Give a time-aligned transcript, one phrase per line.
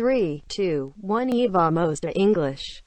[0.00, 2.82] 3, 2, 1 Eva Mosta English.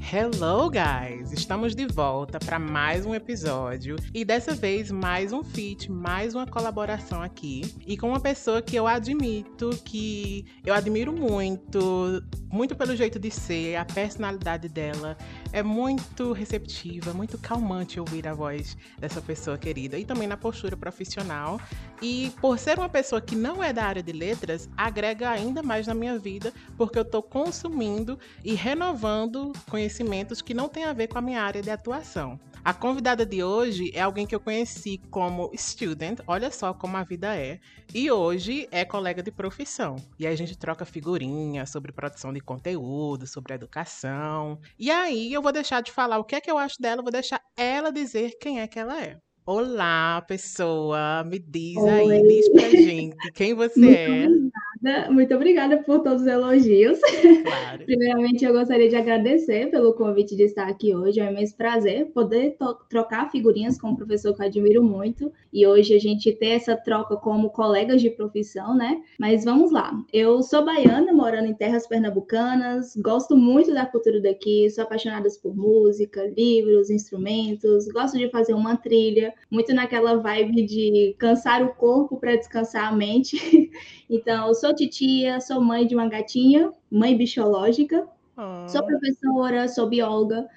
[0.00, 1.27] Hello, guys!
[1.48, 3.96] Estamos de volta para mais um episódio.
[4.12, 7.74] E dessa vez mais um feat, mais uma colaboração aqui.
[7.86, 13.30] E com uma pessoa que eu admito, que eu admiro muito, muito pelo jeito de
[13.30, 15.16] ser, a personalidade dela
[15.50, 19.98] é muito receptiva, muito calmante ouvir a voz dessa pessoa querida.
[19.98, 21.58] E também na postura profissional.
[22.02, 25.86] E por ser uma pessoa que não é da área de letras, agrega ainda mais
[25.86, 31.08] na minha vida, porque eu estou consumindo e renovando conhecimentos que não têm a ver
[31.08, 32.38] com a minha área de atuação.
[32.64, 37.04] A convidada de hoje é alguém que eu conheci como student, olha só como a
[37.04, 37.60] vida é,
[37.94, 39.96] e hoje é colega de profissão.
[40.18, 44.60] E a gente troca figurinhas sobre produção de conteúdo, sobre educação.
[44.78, 47.12] E aí eu vou deixar de falar o que é que eu acho dela, vou
[47.12, 49.18] deixar ela dizer quem é que ela é.
[49.50, 51.88] Olá, pessoa, me diz Oi.
[51.88, 54.26] aí, diz pra gente quem você Muito é.
[54.26, 56.98] obrigada, muito obrigada por todos os elogios.
[57.42, 57.82] Claro.
[57.86, 61.18] Primeiramente, eu gostaria de agradecer pelo convite de estar aqui hoje.
[61.18, 62.58] É um imenso prazer poder
[62.90, 65.32] trocar figurinhas com um professor que eu admiro muito.
[65.50, 69.00] E hoje a gente ter essa troca como colegas de profissão, né?
[69.18, 69.92] Mas vamos lá.
[70.12, 72.94] Eu sou baiana, morando em terras pernambucanas.
[72.96, 74.68] Gosto muito da cultura daqui.
[74.68, 77.88] Sou apaixonada por música, livros, instrumentos.
[77.88, 79.32] Gosto de fazer uma trilha.
[79.50, 83.36] Muito naquela vibe de cansar o corpo para descansar a mente.
[84.10, 88.08] Então, eu sou titia, sou mãe de uma gatinha, mãe bichológica,
[88.66, 88.84] sou Oh.
[88.84, 90.48] professora, sou bióloga,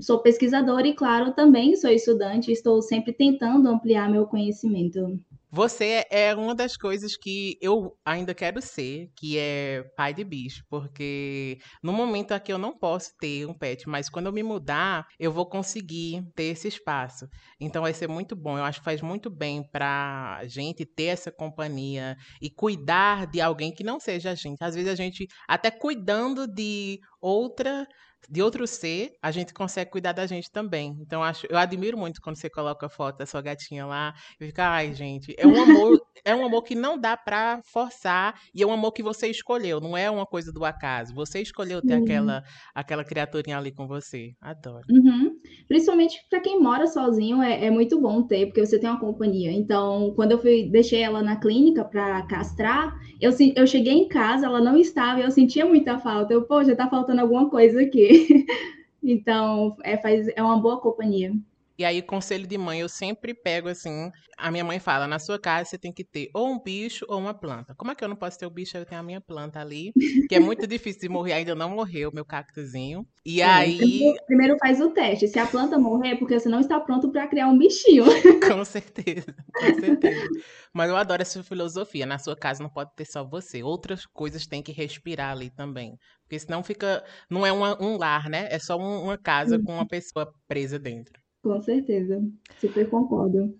[0.00, 5.20] sou pesquisadora e, claro, também sou estudante, estou sempre tentando ampliar meu conhecimento.
[5.50, 10.62] Você é uma das coisas que eu ainda quero ser, que é pai de bicho,
[10.68, 15.06] porque no momento aqui eu não posso ter um pet, mas quando eu me mudar,
[15.18, 17.26] eu vou conseguir ter esse espaço.
[17.58, 18.58] Então vai ser muito bom.
[18.58, 23.72] Eu acho que faz muito bem pra gente ter essa companhia e cuidar de alguém
[23.72, 24.58] que não seja a gente.
[24.60, 27.86] Às vezes a gente, até cuidando de outra
[28.28, 30.96] de outro ser, a gente consegue cuidar da gente também.
[31.00, 34.46] Então, acho, eu admiro muito quando você coloca a foto da sua gatinha lá e
[34.46, 38.62] fica, ai, gente, é um amor, é um amor que não dá pra forçar e
[38.62, 41.14] é um amor que você escolheu, não é uma coisa do acaso.
[41.14, 42.02] Você escolheu ter Sim.
[42.02, 42.42] aquela,
[42.74, 44.32] aquela criaturinha ali com você.
[44.40, 44.84] Adoro.
[44.90, 45.36] Uhum.
[45.66, 49.52] Principalmente para quem mora sozinho, é, é muito bom ter, porque você tem uma companhia.
[49.52, 54.46] Então, quando eu fui, deixei ela na clínica para castrar, eu, eu cheguei em casa,
[54.46, 56.32] ela não estava, e eu sentia muita falta.
[56.32, 58.46] Eu, pô, já tá faltando alguma coisa aqui.
[59.00, 61.32] Então, é, faz, é uma boa companhia.
[61.78, 64.10] E aí, conselho de mãe, eu sempre pego assim.
[64.36, 67.18] A minha mãe fala: na sua casa você tem que ter ou um bicho ou
[67.18, 67.74] uma planta.
[67.76, 68.76] Como é que eu não posso ter o bicho?
[68.76, 69.92] Eu tenho a minha planta ali,
[70.28, 71.34] que é muito difícil de morrer.
[71.34, 73.06] Ainda não morreu o meu cactuzinho.
[73.24, 75.28] E É, aí, primeiro, primeiro faz o teste.
[75.28, 78.04] Se a planta morrer, é porque você não está pronto para criar um bichinho.
[78.58, 80.28] com certeza, com certeza.
[80.74, 82.06] Mas eu adoro essa filosofia.
[82.06, 83.62] Na sua casa não pode ter só você.
[83.62, 85.96] Outras coisas têm que respirar ali também.
[86.22, 87.04] Porque senão fica.
[87.30, 88.48] Não é uma- um lar, né?
[88.50, 91.12] É só um- uma casa com uma pessoa presa dentro.
[91.42, 92.20] Com certeza.
[92.60, 93.58] Super concordo.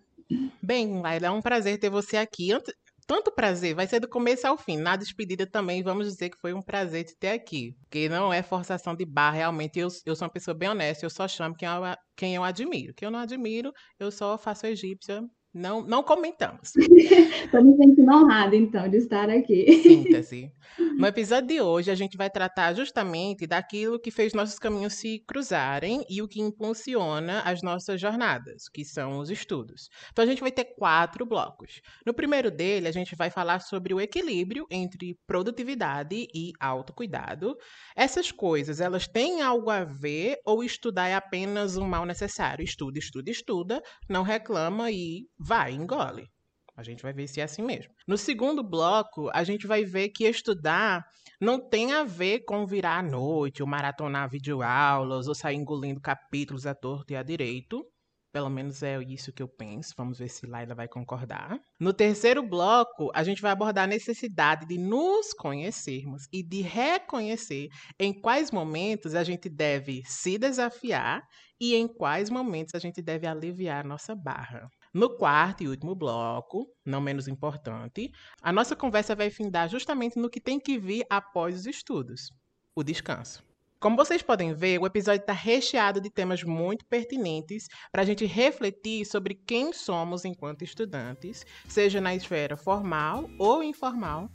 [0.63, 2.53] Bem, Laila, é um prazer ter você aqui.
[2.53, 2.73] Ant-
[3.07, 4.77] Tanto prazer, vai ser do começo ao fim.
[4.77, 7.75] Na despedida também, vamos dizer que foi um prazer te ter aqui.
[7.81, 9.79] Porque não é forçação de barra, realmente.
[9.79, 11.83] Eu, eu sou uma pessoa bem honesta, eu só chamo quem eu,
[12.15, 12.93] quem eu admiro.
[12.95, 15.23] Quem eu não admiro, eu só faço egípcia.
[15.53, 16.73] Não, não comentamos.
[16.77, 19.83] Estou me sentindo honrada, então, de estar aqui.
[19.83, 20.53] Síntese.
[20.97, 25.19] No episódio de hoje, a gente vai tratar justamente daquilo que fez nossos caminhos se
[25.27, 29.89] cruzarem e o que impulsiona as nossas jornadas, que são os estudos.
[30.13, 31.81] Então, a gente vai ter quatro blocos.
[32.07, 37.57] No primeiro dele, a gente vai falar sobre o equilíbrio entre produtividade e autocuidado.
[37.97, 42.63] Essas coisas, elas têm algo a ver ou estudar é apenas um mal necessário?
[42.63, 46.29] Estuda, estuda, estuda, não reclama e vai, engole.
[46.77, 47.93] A gente vai ver se é assim mesmo.
[48.07, 51.05] No segundo bloco, a gente vai ver que estudar
[51.41, 56.67] não tem a ver com virar à noite, ou maratonar videoaulas, ou sair engolindo capítulos
[56.67, 57.85] à torto e à direito.
[58.33, 59.95] Pelo menos é isso que eu penso.
[59.97, 61.59] Vamos ver se Laila vai concordar.
[61.81, 67.69] No terceiro bloco, a gente vai abordar a necessidade de nos conhecermos e de reconhecer
[67.99, 71.23] em quais momentos a gente deve se desafiar
[71.61, 74.69] e em quais momentos a gente deve aliviar a nossa barra.
[74.93, 80.31] No quarto e último bloco, não menos importante, a nossa conversa vai findar justamente no
[80.31, 82.31] que tem que vir após os estudos:
[82.75, 83.47] o descanso.
[83.81, 88.27] Como vocês podem ver, o episódio está recheado de temas muito pertinentes para a gente
[88.27, 94.29] refletir sobre quem somos enquanto estudantes, seja na esfera formal ou informal,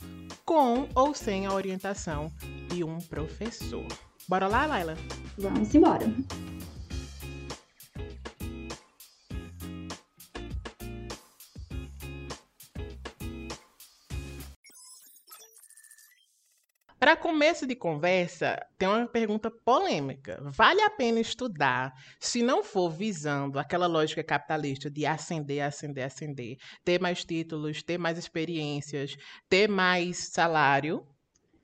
[0.46, 2.32] com ou sem a orientação
[2.70, 3.86] de um professor.
[4.26, 4.96] Bora lá, Laila?
[5.36, 6.06] Vamos embora.
[17.04, 20.42] Para começo de conversa, tem uma pergunta polêmica.
[20.56, 26.56] Vale a pena estudar se não for visando aquela lógica capitalista de ascender, ascender, ascender,
[26.82, 29.18] ter mais títulos, ter mais experiências,
[29.50, 31.04] ter mais salário?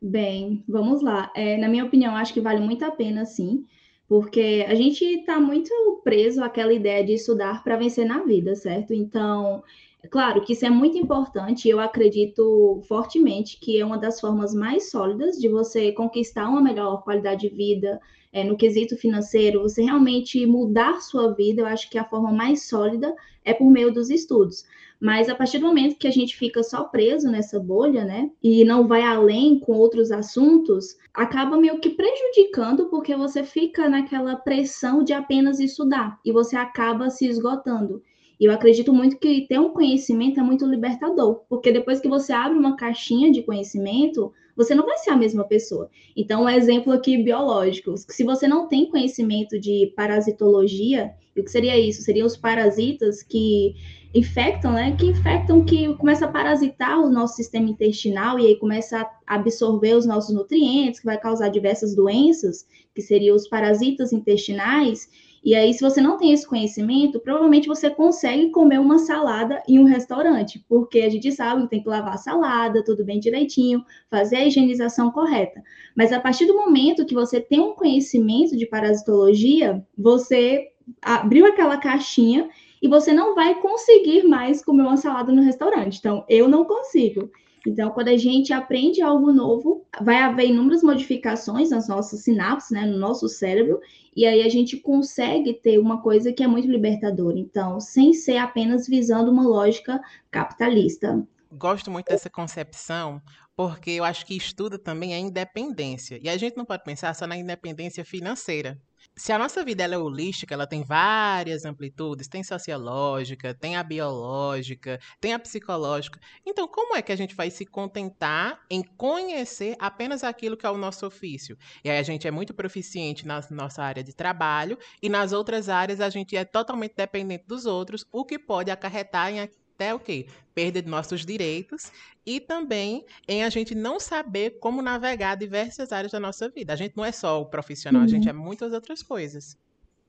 [0.02, 1.32] Bem, vamos lá.
[1.34, 3.64] É, na minha opinião, acho que vale muito a pena, sim,
[4.06, 5.72] porque a gente está muito
[6.04, 8.92] preso àquela ideia de estudar para vencer na vida, certo?
[8.92, 9.62] Então,
[10.10, 14.90] claro que isso é muito importante, eu acredito fortemente que é uma das formas mais
[14.90, 18.00] sólidas de você conquistar uma melhor qualidade de vida
[18.32, 22.68] é, no quesito financeiro, você realmente mudar sua vida, eu acho que a forma mais
[22.68, 23.14] sólida
[23.44, 24.64] é por meio dos estudos.
[25.00, 28.64] Mas a partir do momento que a gente fica só preso nessa bolha, né, e
[28.64, 35.02] não vai além com outros assuntos, acaba meio que prejudicando, porque você fica naquela pressão
[35.02, 38.02] de apenas estudar e você acaba se esgotando.
[38.40, 42.32] E eu acredito muito que ter um conhecimento é muito libertador, porque depois que você
[42.32, 45.90] abre uma caixinha de conhecimento, você não vai ser a mesma pessoa.
[46.16, 51.78] Então, um exemplo aqui biológico: se você não tem conhecimento de parasitologia, o que seria
[51.78, 52.02] isso?
[52.02, 53.74] Seriam os parasitas que
[54.14, 54.96] infectam, né?
[54.96, 59.94] Que infectam, que começa a parasitar o nosso sistema intestinal e aí começa a absorver
[59.94, 65.08] os nossos nutrientes, que vai causar diversas doenças, que seriam os parasitas intestinais.
[65.42, 69.78] E aí, se você não tem esse conhecimento, provavelmente você consegue comer uma salada em
[69.78, 73.82] um restaurante, porque a gente sabe que tem que lavar a salada, tudo bem direitinho,
[74.10, 75.62] fazer a higienização correta.
[75.96, 80.68] Mas a partir do momento que você tem um conhecimento de parasitologia, você
[81.00, 82.50] abriu aquela caixinha
[82.82, 85.98] e você não vai conseguir mais comer uma salada no restaurante.
[85.98, 87.30] Então, eu não consigo.
[87.66, 92.86] Então, quando a gente aprende algo novo, vai haver inúmeras modificações nas nossas sinapses, né,
[92.86, 93.80] no nosso cérebro,
[94.16, 97.38] e aí a gente consegue ter uma coisa que é muito libertadora.
[97.38, 101.22] Então, sem ser apenas visando uma lógica capitalista.
[101.52, 103.20] Gosto muito dessa concepção,
[103.54, 106.18] porque eu acho que estuda também a independência.
[106.22, 108.80] E a gente não pode pensar só na independência financeira
[109.16, 114.98] se a nossa vida é holística, ela tem várias amplitudes, tem sociológica, tem a biológica,
[115.20, 116.18] tem a psicológica.
[116.46, 120.70] Então, como é que a gente vai se contentar em conhecer apenas aquilo que é
[120.70, 121.56] o nosso ofício?
[121.84, 125.68] E aí a gente é muito proficiente na nossa área de trabalho e nas outras
[125.68, 129.40] áreas a gente é totalmente dependente dos outros, o que pode acarretar em
[129.80, 130.26] até o quê?
[130.54, 131.90] Perda de nossos direitos
[132.26, 136.74] e também em a gente não saber como navegar diversas áreas da nossa vida.
[136.74, 138.04] A gente não é só o profissional, uhum.
[138.04, 138.30] a gente uhum.
[138.30, 139.56] é muitas outras coisas.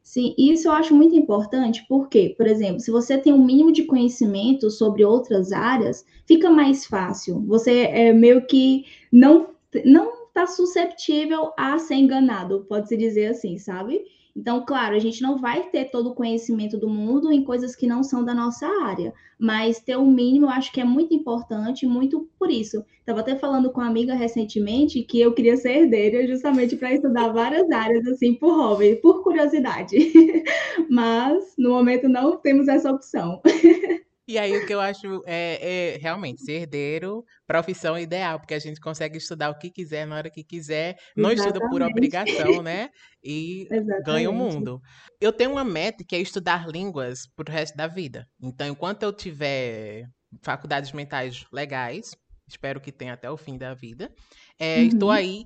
[0.03, 3.83] Sim, isso eu acho muito importante, porque, por exemplo, se você tem um mínimo de
[3.83, 7.39] conhecimento sobre outras áreas, fica mais fácil.
[7.45, 9.51] Você é meio que não
[9.85, 14.01] não está susceptível a ser enganado, pode-se dizer assim, sabe?
[14.35, 17.85] Então, claro, a gente não vai ter todo o conhecimento do mundo em coisas que
[17.85, 21.13] não são da nossa área, mas ter o um mínimo eu acho que é muito
[21.13, 22.85] importante, muito por isso.
[22.99, 27.29] Estava até falando com uma amiga recentemente que eu queria ser herdeira justamente para estudar
[27.29, 29.97] várias áreas, assim, por hobby, por curiosidade.
[30.89, 33.41] mas, no momento, não temos essa opção.
[34.31, 38.59] E aí o que eu acho é, é, realmente ser herdeiro, profissão ideal, porque a
[38.59, 41.57] gente consegue estudar o que quiser na hora que quiser, não Exatamente.
[41.57, 42.89] estuda por obrigação, né?
[43.23, 44.03] E Exatamente.
[44.03, 44.81] ganha o mundo.
[45.19, 48.27] Eu tenho uma meta que é estudar línguas pro resto da vida.
[48.41, 50.07] Então, enquanto eu tiver
[50.41, 52.15] faculdades mentais legais,
[52.47, 54.11] espero que tenha até o fim da vida,
[54.57, 54.87] é, uhum.
[54.87, 55.45] estou aí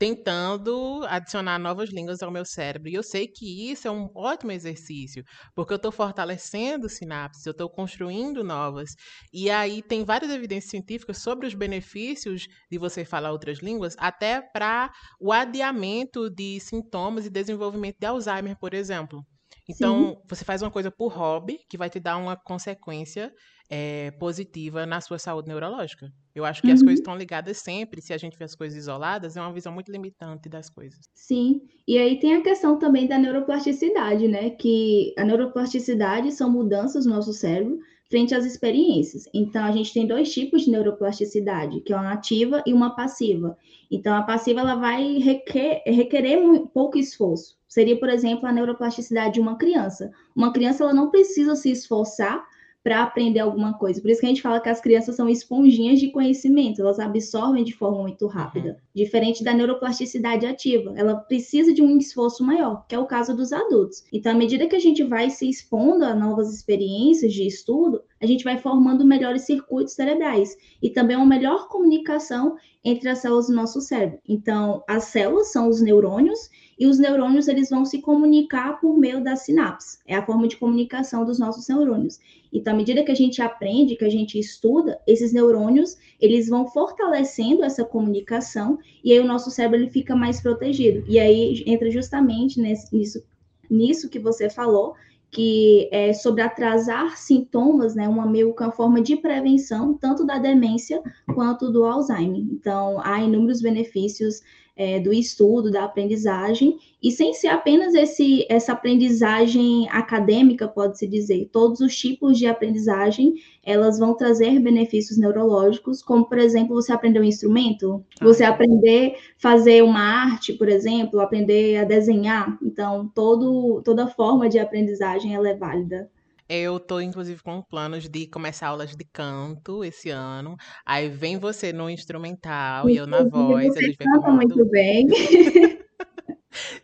[0.00, 2.88] tentando adicionar novas línguas ao meu cérebro.
[2.88, 5.22] E eu sei que isso é um ótimo exercício,
[5.54, 8.94] porque eu estou fortalecendo sinapses, eu estou construindo novas.
[9.30, 14.40] E aí tem várias evidências científicas sobre os benefícios de você falar outras línguas, até
[14.40, 14.90] para
[15.20, 19.22] o adiamento de sintomas e desenvolvimento de Alzheimer, por exemplo.
[19.70, 20.22] Então, Sim.
[20.28, 23.32] você faz uma coisa por hobby que vai te dar uma consequência
[23.68, 26.12] é, positiva na sua saúde neurológica.
[26.34, 26.74] Eu acho que uhum.
[26.74, 28.00] as coisas estão ligadas sempre.
[28.02, 31.00] Se a gente vê as coisas isoladas, é uma visão muito limitante das coisas.
[31.14, 31.62] Sim.
[31.86, 34.50] E aí tem a questão também da neuroplasticidade, né?
[34.50, 37.78] Que a neuroplasticidade são mudanças no nosso cérebro
[38.10, 39.28] frente às experiências.
[39.32, 43.56] Então, a gente tem dois tipos de neuroplasticidade, que é uma ativa e uma passiva.
[43.88, 46.38] Então, a passiva ela vai requer, requerer
[46.74, 47.56] pouco esforço.
[47.68, 50.10] Seria, por exemplo, a neuroplasticidade de uma criança.
[50.34, 52.44] Uma criança ela não precisa se esforçar
[52.82, 54.00] para aprender alguma coisa.
[54.00, 57.62] Por isso que a gente fala que as crianças são esponjinhas de conhecimento, elas absorvem
[57.62, 58.76] de forma muito rápida, uhum.
[58.94, 60.92] diferente da neuroplasticidade ativa.
[60.96, 64.02] Ela precisa de um esforço maior, que é o caso dos adultos.
[64.12, 68.26] Então, à medida que a gente vai se expondo a novas experiências de estudo, a
[68.26, 73.54] gente vai formando melhores circuitos cerebrais e também uma melhor comunicação entre as células do
[73.54, 74.18] nosso cérebro.
[74.26, 76.48] Então, as células são os neurônios
[76.80, 80.00] e os neurônios eles vão se comunicar por meio das sinapses.
[80.06, 82.18] É a forma de comunicação dos nossos neurônios.
[82.50, 86.66] Então, à medida que a gente aprende, que a gente estuda, esses neurônios, eles vão
[86.66, 91.04] fortalecendo essa comunicação e aí o nosso cérebro ele fica mais protegido.
[91.06, 93.22] E aí entra justamente nesse, nisso,
[93.68, 94.94] nisso que você falou,
[95.30, 100.38] que é sobre atrasar sintomas, né, uma meio que uma forma de prevenção tanto da
[100.38, 101.02] demência
[101.34, 102.40] quanto do Alzheimer.
[102.40, 104.42] Então, há inúmeros benefícios
[104.80, 111.50] é, do estudo, da aprendizagem, e sem ser apenas esse, essa aprendizagem acadêmica, pode-se dizer,
[111.52, 117.20] todos os tipos de aprendizagem, elas vão trazer benefícios neurológicos, como, por exemplo, você aprender
[117.20, 123.06] um instrumento, ah, você aprender a fazer uma arte, por exemplo, aprender a desenhar, então,
[123.14, 126.08] todo, toda forma de aprendizagem, ela é válida.
[126.52, 130.56] Eu tô, inclusive, com planos de começar aulas de canto esse ano.
[130.84, 133.72] Aí vem você no instrumental e eu na voz.
[133.72, 135.06] Você canta muito bem.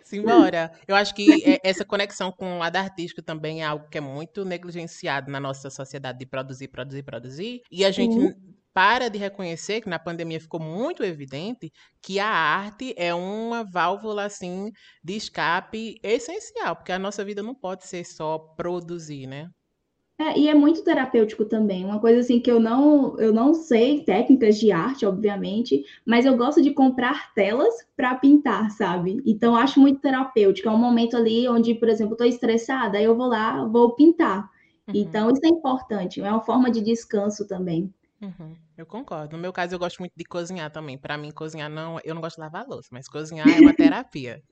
[0.04, 0.70] Simbora.
[0.87, 4.00] Eu acho que é, essa conexão com o lado artístico também é algo que é
[4.00, 7.61] muito negligenciado na nossa sociedade de produzir, produzir, produzir.
[7.68, 8.32] E a gente uhum.
[8.73, 14.26] para de reconhecer que na pandemia ficou muito evidente que a arte é uma válvula
[14.26, 14.70] assim
[15.02, 19.49] de escape essencial, porque a nossa vida não pode ser só produzir, né?
[20.18, 21.85] É, e é muito terapêutico também.
[21.85, 26.35] Uma coisa assim que eu não, eu não sei técnicas de arte, obviamente, mas eu
[26.37, 29.23] gosto de comprar telas para pintar, sabe?
[29.26, 30.68] Então acho muito terapêutico.
[30.68, 34.50] É um momento ali onde, por exemplo, estou estressada, aí eu vou lá, vou pintar.
[34.88, 34.94] Uhum.
[34.94, 36.20] Então isso é importante.
[36.20, 37.92] É uma forma de descanso também.
[38.23, 39.37] Uhum, eu concordo.
[39.37, 40.96] No meu caso, eu gosto muito de cozinhar também.
[40.96, 44.42] Para mim, cozinhar não, eu não gosto de lavar louça, mas cozinhar é uma terapia.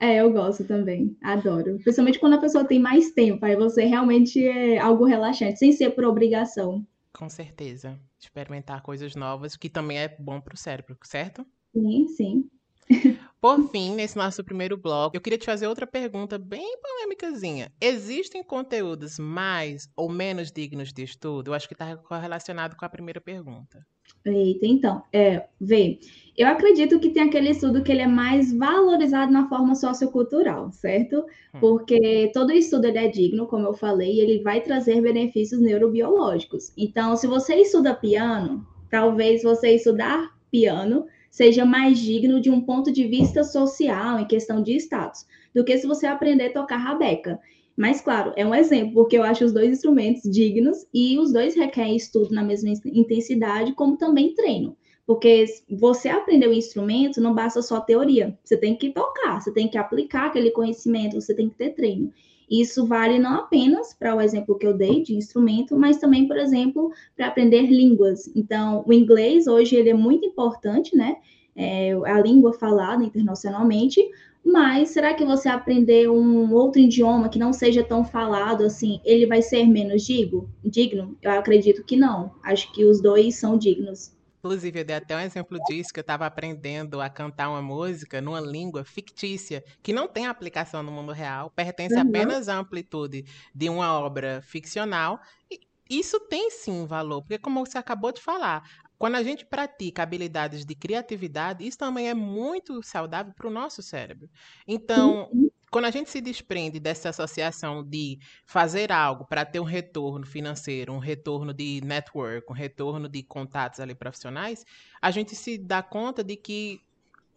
[0.00, 1.78] É, eu gosto também, adoro.
[1.80, 5.90] Principalmente quando a pessoa tem mais tempo, aí você realmente é algo relaxante, sem ser
[5.90, 6.86] por obrigação.
[7.12, 8.00] Com certeza.
[8.18, 11.46] Experimentar coisas novas, que também é bom para o cérebro, certo?
[11.72, 12.50] Sim, sim.
[13.40, 17.72] Por fim, nesse nosso primeiro bloco, eu queria te fazer outra pergunta bem polêmicazinha.
[17.80, 21.48] Existem conteúdos mais ou menos dignos de estudo?
[21.48, 23.86] Eu acho que está correlacionado com a primeira pergunta.
[24.26, 25.98] Eita, então, é, vê,
[26.36, 31.24] eu acredito que tem aquele estudo que ele é mais valorizado na forma sociocultural, certo?
[31.54, 31.60] Hum.
[31.60, 36.74] Porque todo estudo ele é digno, como eu falei, e ele vai trazer benefícios neurobiológicos.
[36.76, 42.92] Então, se você estuda piano, talvez você estudar piano seja mais digno de um ponto
[42.92, 47.38] de vista social, em questão de status, do que se você aprender a tocar rabeca.
[47.76, 51.54] Mas, claro, é um exemplo, porque eu acho os dois instrumentos dignos e os dois
[51.54, 54.76] requerem estudo na mesma intensidade, como também treino.
[55.06, 59.66] Porque você aprender o instrumento não basta só teoria, você tem que tocar, você tem
[59.66, 62.12] que aplicar aquele conhecimento, você tem que ter treino.
[62.50, 66.36] Isso vale não apenas para o exemplo que eu dei de instrumento, mas também, por
[66.36, 68.28] exemplo, para aprender línguas.
[68.34, 71.16] Então, o inglês hoje ele é muito importante, né?
[71.54, 74.00] É a língua falada internacionalmente,
[74.44, 79.26] mas será que você aprender um outro idioma que não seja tão falado assim, ele
[79.26, 81.16] vai ser menos digo, digno?
[81.22, 82.32] Eu acredito que não.
[82.42, 84.12] Acho que os dois são dignos.
[84.40, 88.20] Inclusive, eu dei até um exemplo disso, que eu estava aprendendo a cantar uma música
[88.20, 92.00] numa língua fictícia, que não tem aplicação no mundo real, pertence uhum.
[92.00, 95.20] apenas à amplitude de uma obra ficcional.
[95.50, 98.62] E isso tem sim valor, porque como você acabou de falar,
[98.96, 103.82] quando a gente pratica habilidades de criatividade, isso também é muito saudável para o nosso
[103.82, 104.30] cérebro.
[104.66, 105.49] Então, uhum.
[105.70, 110.92] Quando a gente se desprende dessa associação de fazer algo para ter um retorno financeiro,
[110.92, 114.64] um retorno de network, um retorno de contatos ali profissionais,
[115.00, 116.80] a gente se dá conta de que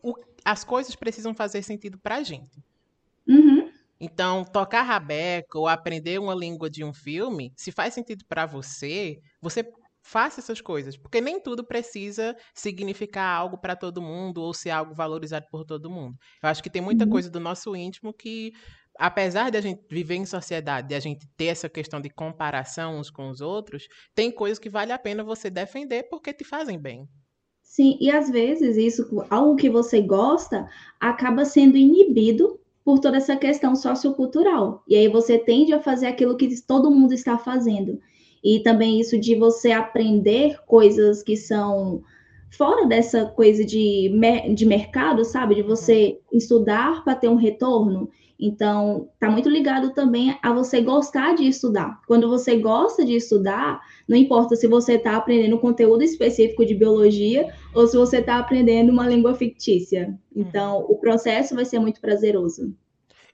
[0.01, 2.63] o, as coisas precisam fazer sentido para a gente.
[3.27, 3.71] Uhum.
[3.99, 9.21] Então, tocar rabeca ou aprender uma língua de um filme, se faz sentido para você,
[9.39, 9.63] você
[10.03, 14.93] faça essas coisas, porque nem tudo precisa significar algo para todo mundo ou ser algo
[14.93, 16.15] valorizado por todo mundo.
[16.43, 17.11] Eu acho que tem muita uhum.
[17.11, 18.51] coisa do nosso íntimo que
[18.99, 22.99] apesar de a gente viver em sociedade, de a gente ter essa questão de comparação
[22.99, 26.77] uns com os outros, tem coisas que vale a pena você defender porque te fazem
[26.77, 27.07] bem.
[27.63, 30.69] Sim, e às vezes isso, algo que você gosta,
[30.99, 34.83] acaba sendo inibido por toda essa questão sociocultural.
[34.87, 37.99] E aí você tende a fazer aquilo que todo mundo está fazendo
[38.43, 42.03] e também isso de você aprender coisas que são
[42.51, 44.11] fora dessa coisa de,
[44.53, 45.55] de mercado, sabe?
[45.55, 48.09] De você estudar para ter um retorno.
[48.39, 52.01] Então, tá muito ligado também a você gostar de estudar.
[52.05, 57.53] Quando você gosta de estudar, não importa se você está aprendendo conteúdo específico de biologia
[57.73, 60.19] ou se você está aprendendo uma língua fictícia.
[60.35, 60.87] Então, uhum.
[60.89, 62.75] o processo vai ser muito prazeroso.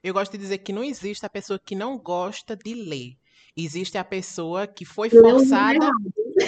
[0.04, 3.18] Eu gosto de dizer que não existe a pessoa que não gosta de ler.
[3.58, 5.90] Existe a pessoa que foi forçada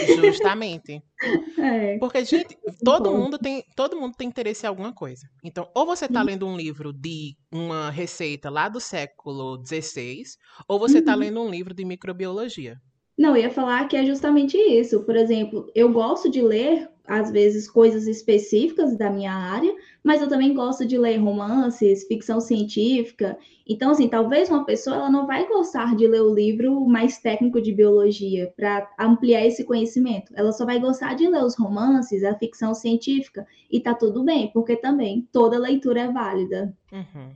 [0.08, 1.01] Justamente.
[1.58, 1.98] É.
[2.00, 3.17] Porque, gente, todo Bom.
[3.17, 5.27] mundo tem, todo mundo tem interesse em alguma coisa.
[5.43, 6.25] Então, ou você tá Sim.
[6.25, 11.20] lendo um livro de uma receita lá do século XVI, ou você tá Uhum.
[11.20, 12.77] lendo um livro de microbiologia.
[13.18, 15.03] Não, eu ia falar que é justamente isso.
[15.03, 20.30] Por exemplo, eu gosto de ler, às vezes, coisas específicas da minha área, mas eu
[20.30, 23.38] também gosto de ler romances, ficção científica.
[23.68, 27.62] Então, assim, talvez uma pessoa ela não vai gostar de ler o livro mais técnico
[27.62, 30.32] de biologia para ampliar esse conhecimento.
[30.36, 34.51] Ela só vai gostar de ler os romances, a ficção científica, e tá tudo bem,
[34.51, 36.75] porque também toda leitura é válida.
[36.91, 37.36] Uhum.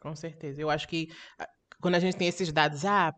[0.00, 0.60] Com certeza.
[0.60, 1.48] Eu acho que ah,
[1.80, 3.14] quando a gente tem esses dados, ah,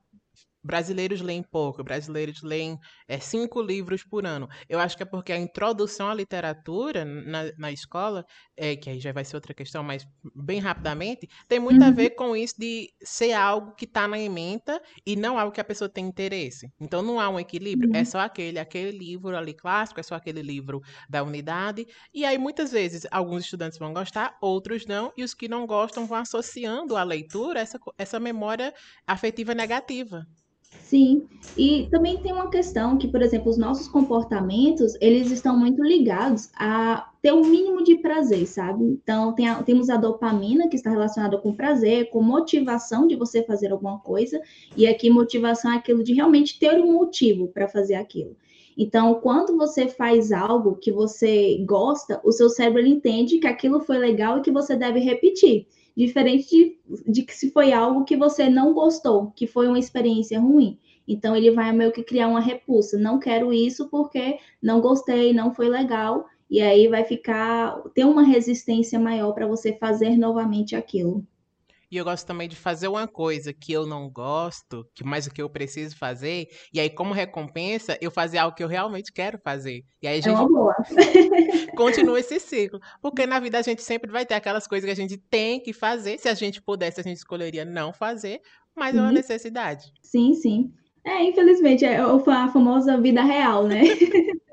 [0.65, 4.49] brasileiros leem pouco, brasileiros leem é, cinco livros por ano.
[4.69, 8.25] Eu acho que é porque a introdução à literatura na, na escola,
[8.57, 10.05] é, que aí já vai ser outra questão, mas
[10.35, 11.93] bem rapidamente, tem muito a Uhum.
[11.93, 15.65] ver com isso de ser algo que está na ementa e não algo que a
[15.65, 16.69] pessoa tem interesse.
[16.81, 18.05] Então não há um equilíbrio, é Uhum.
[18.05, 21.87] só aquele, aquele livro ali clássico, é só aquele livro da unidade.
[22.13, 26.07] E aí muitas vezes alguns estudantes vão gostar, outros não, e os que não gostam
[26.07, 28.73] vão associando à leitura essa, essa memória
[29.07, 30.25] afetiva negativa.
[30.79, 31.27] Sim,
[31.57, 36.51] e também tem uma questão que, por exemplo, os nossos comportamentos, eles estão muito ligados
[36.57, 38.85] a ter um mínimo de prazer, sabe?
[38.85, 43.43] Então, tem a- temos a dopamina, que está relacionada com prazer, com motivação de você
[43.45, 44.41] fazer alguma coisa,
[44.77, 48.37] e aqui motivação é aquilo de realmente ter um motivo para fazer aquilo.
[48.77, 53.99] Então, quando você faz algo que você gosta, o seu cérebro entende que aquilo foi
[53.99, 55.67] legal e que você deve repetir.
[55.97, 60.41] Diferente de, de que se foi algo que você não gostou, que foi uma experiência
[60.41, 60.79] ruim.
[61.07, 62.99] Então ele vai meio que criar uma repulsa.
[62.99, 66.27] Não quero isso porque não gostei, não foi legal.
[66.51, 71.25] E aí vai ficar, ter uma resistência maior para você fazer novamente aquilo.
[71.91, 75.31] E eu gosto também de fazer uma coisa que eu não gosto, que mais o
[75.33, 79.39] que eu preciso fazer, e aí como recompensa, eu fazer algo que eu realmente quero
[79.39, 79.83] fazer.
[80.03, 80.75] E aí a É gente boa.
[81.77, 82.81] continua esse ciclo.
[83.01, 85.73] Porque na vida a gente sempre vai ter aquelas coisas que a gente tem que
[85.73, 86.19] fazer.
[86.19, 88.41] Se a gente pudesse, a gente escolheria não fazer,
[88.75, 89.15] mas é uma Sim.
[89.15, 89.93] necessidade.
[90.03, 90.73] Sim, sim.
[91.05, 93.83] É, infelizmente, é a famosa vida real, né?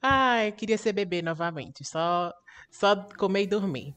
[0.00, 2.32] Ai, queria ser bebê novamente, só,
[2.70, 3.94] só comer e dormir.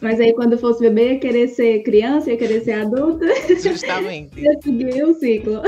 [0.00, 3.26] Mas aí quando fosse bebê, ia querer ser criança, ia querer ser adulta,
[3.60, 4.38] Justamente.
[4.40, 5.62] ia seguir o ciclo.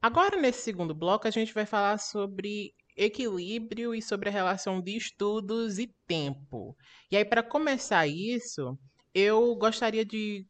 [0.00, 4.96] Agora, nesse segundo bloco, a gente vai falar sobre equilíbrio e sobre a relação de
[4.96, 6.76] estudos e tempo.
[7.10, 8.78] E aí, para começar isso,
[9.14, 10.46] eu gostaria de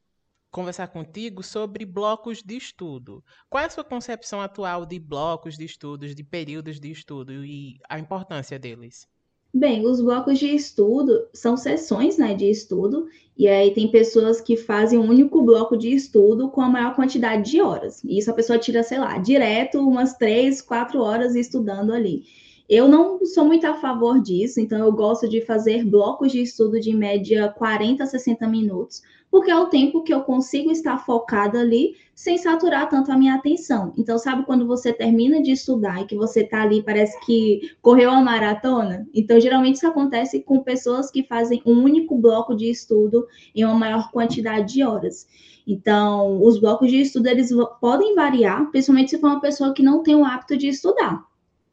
[0.50, 3.24] conversar contigo sobre blocos de estudo.
[3.48, 7.78] Qual é a sua concepção atual de blocos de estudos, de períodos de estudo e
[7.88, 9.06] a importância deles?
[9.52, 14.56] Bem, os blocos de estudo são sessões, né, de estudo, e aí tem pessoas que
[14.56, 18.04] fazem um único bloco de estudo com a maior quantidade de horas.
[18.04, 22.24] E isso a pessoa tira, sei lá, direto umas três, quatro horas estudando ali.
[22.68, 26.78] Eu não sou muito a favor disso, então eu gosto de fazer blocos de estudo
[26.78, 29.00] de média 40 a 60 minutos,
[29.30, 33.36] porque é o tempo que eu consigo estar focada ali sem saturar tanto a minha
[33.36, 33.94] atenção.
[33.96, 38.10] Então, sabe quando você termina de estudar e que você tá ali, parece que correu
[38.10, 39.08] a maratona?
[39.14, 43.74] Então, geralmente isso acontece com pessoas que fazem um único bloco de estudo em uma
[43.74, 45.26] maior quantidade de horas.
[45.66, 47.50] Então, os blocos de estudo eles
[47.80, 51.27] podem variar, principalmente se for uma pessoa que não tem o hábito de estudar.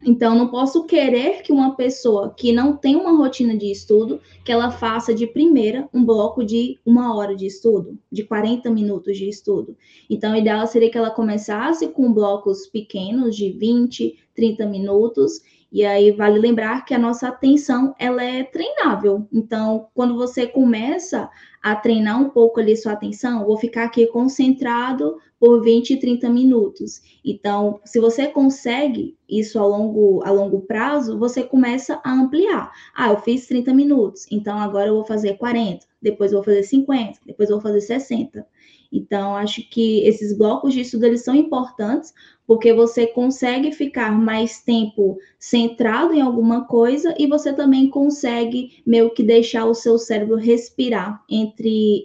[0.06, 4.52] Então, não posso querer que uma pessoa que não tem uma rotina de estudo, que
[4.52, 9.28] ela faça de primeira um bloco de uma hora de estudo, de 40 minutos de
[9.28, 9.76] estudo.
[10.08, 15.42] Então, o ideal seria que ela começasse com blocos pequenos, de 20, 30 minutos,
[15.72, 19.28] e aí vale lembrar que a nossa atenção, ela é treinável.
[19.34, 21.30] Então, quando você começa
[21.66, 27.02] a treinar um pouco ali sua atenção, vou ficar aqui concentrado por 20, 30 minutos.
[27.26, 32.72] Então, se você consegue isso a longo, a longo prazo, você começa a ampliar.
[32.96, 36.62] Ah, eu fiz 30 minutos, então agora eu vou fazer 40, depois eu vou fazer
[36.62, 38.46] 50, depois eu vou fazer 60.
[38.92, 42.14] Então, acho que esses blocos de estudo eles são importantes
[42.48, 49.10] porque você consegue ficar mais tempo centrado em alguma coisa e você também consegue meio
[49.10, 51.55] que deixar o seu cérebro respirar entre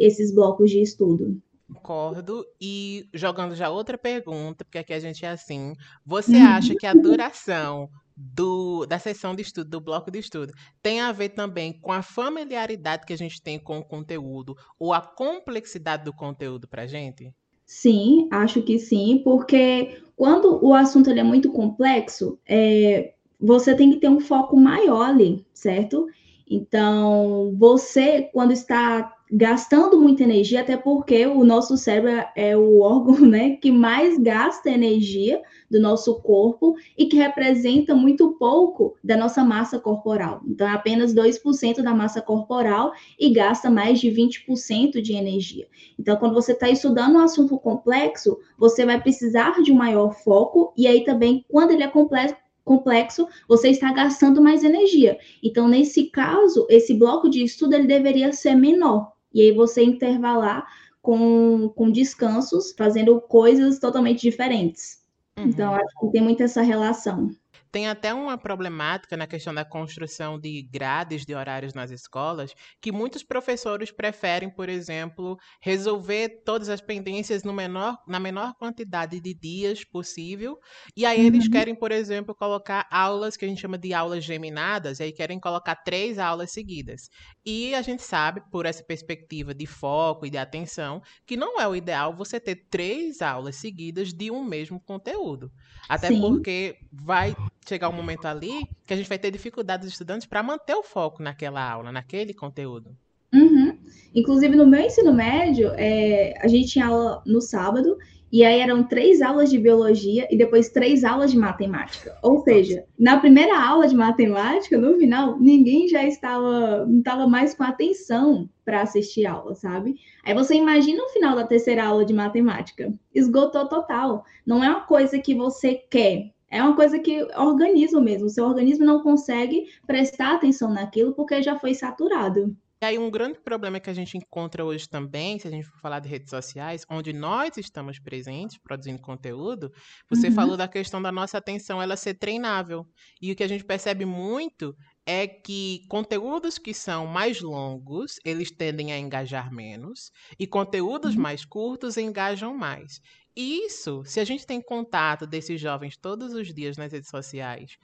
[0.01, 1.41] esses blocos de estudo.
[1.75, 2.45] Concordo.
[2.61, 5.75] E jogando já outra pergunta, porque aqui a gente é assim.
[6.05, 11.01] Você acha que a duração do, da sessão de estudo, do bloco de estudo, tem
[11.01, 15.01] a ver também com a familiaridade que a gente tem com o conteúdo ou a
[15.01, 17.33] complexidade do conteúdo para a gente?
[17.65, 23.93] Sim, acho que sim, porque quando o assunto ele é muito complexo, é, você tem
[23.93, 26.07] que ter um foco maior ali, certo?
[26.49, 33.21] Então, você, quando está gastando muita energia, até porque o nosso cérebro é o órgão
[33.21, 35.41] né, que mais gasta energia
[35.71, 40.43] do nosso corpo e que representa muito pouco da nossa massa corporal.
[40.47, 45.69] Então, é apenas 2% da massa corporal e gasta mais de 20% de energia.
[45.99, 50.73] Então, quando você está estudando um assunto complexo, você vai precisar de um maior foco,
[50.77, 55.19] e aí também, quando ele é complexo, complexo, você está gastando mais energia.
[55.43, 59.13] Então, nesse caso, esse bloco de estudo ele deveria ser menor.
[59.33, 60.67] E aí você intervalar
[61.01, 65.01] com, com descansos, fazendo coisas totalmente diferentes.
[65.37, 65.51] Então, uhum.
[65.51, 67.31] Então, acho que tem muito essa relação.
[67.73, 72.91] Tem até uma problemática na questão da construção de grades de horários nas escolas, que
[72.91, 79.33] muitos professores preferem, por exemplo, resolver todas as pendências no menor, na menor quantidade de
[79.35, 80.59] dias possível.
[80.97, 81.27] E aí uhum.
[81.27, 85.13] eles querem, por exemplo, colocar aulas que a gente chama de aulas geminadas, e aí
[85.13, 87.09] querem colocar três aulas seguidas.
[87.47, 91.69] E a gente sabe, por essa perspectiva de foco e de atenção, que não é
[91.69, 95.53] o ideal você ter três aulas seguidas de um mesmo conteúdo.
[95.89, 96.21] Até Sim.
[96.21, 97.35] porque vai
[97.67, 100.83] chegar um momento ali que a gente vai ter dificuldade dos estudantes para manter o
[100.83, 102.97] foco naquela aula, naquele conteúdo.
[103.33, 103.79] Uhum.
[104.15, 107.97] Inclusive, no meu ensino médio, é, a gente tinha aula no sábado,
[108.33, 112.17] e aí eram três aulas de biologia e depois três aulas de matemática.
[112.23, 117.55] Ou seja, na primeira aula de matemática, no final, ninguém já estava, não estava mais
[117.55, 119.97] com atenção para assistir aula, sabe?
[120.25, 122.93] Aí você imagina o final da terceira aula de matemática.
[123.13, 124.25] Esgotou total.
[124.47, 128.27] Não é uma coisa que você quer, é uma coisa que organiza mesmo.
[128.27, 132.57] O seu organismo não consegue prestar atenção naquilo porque já foi saturado.
[132.83, 135.79] E aí, um grande problema que a gente encontra hoje também, se a gente for
[135.81, 139.71] falar de redes sociais, onde nós estamos presentes produzindo conteúdo,
[140.09, 140.33] você uhum.
[140.33, 142.87] falou da questão da nossa atenção ela ser treinável.
[143.21, 148.51] E o que a gente percebe muito é que conteúdos que são mais longos, eles
[148.51, 151.21] tendem a engajar menos, e conteúdos uhum.
[151.21, 153.03] mais curtos engajam mais.
[153.37, 157.77] Isso, se a gente tem contato desses jovens todos os dias nas redes sociais,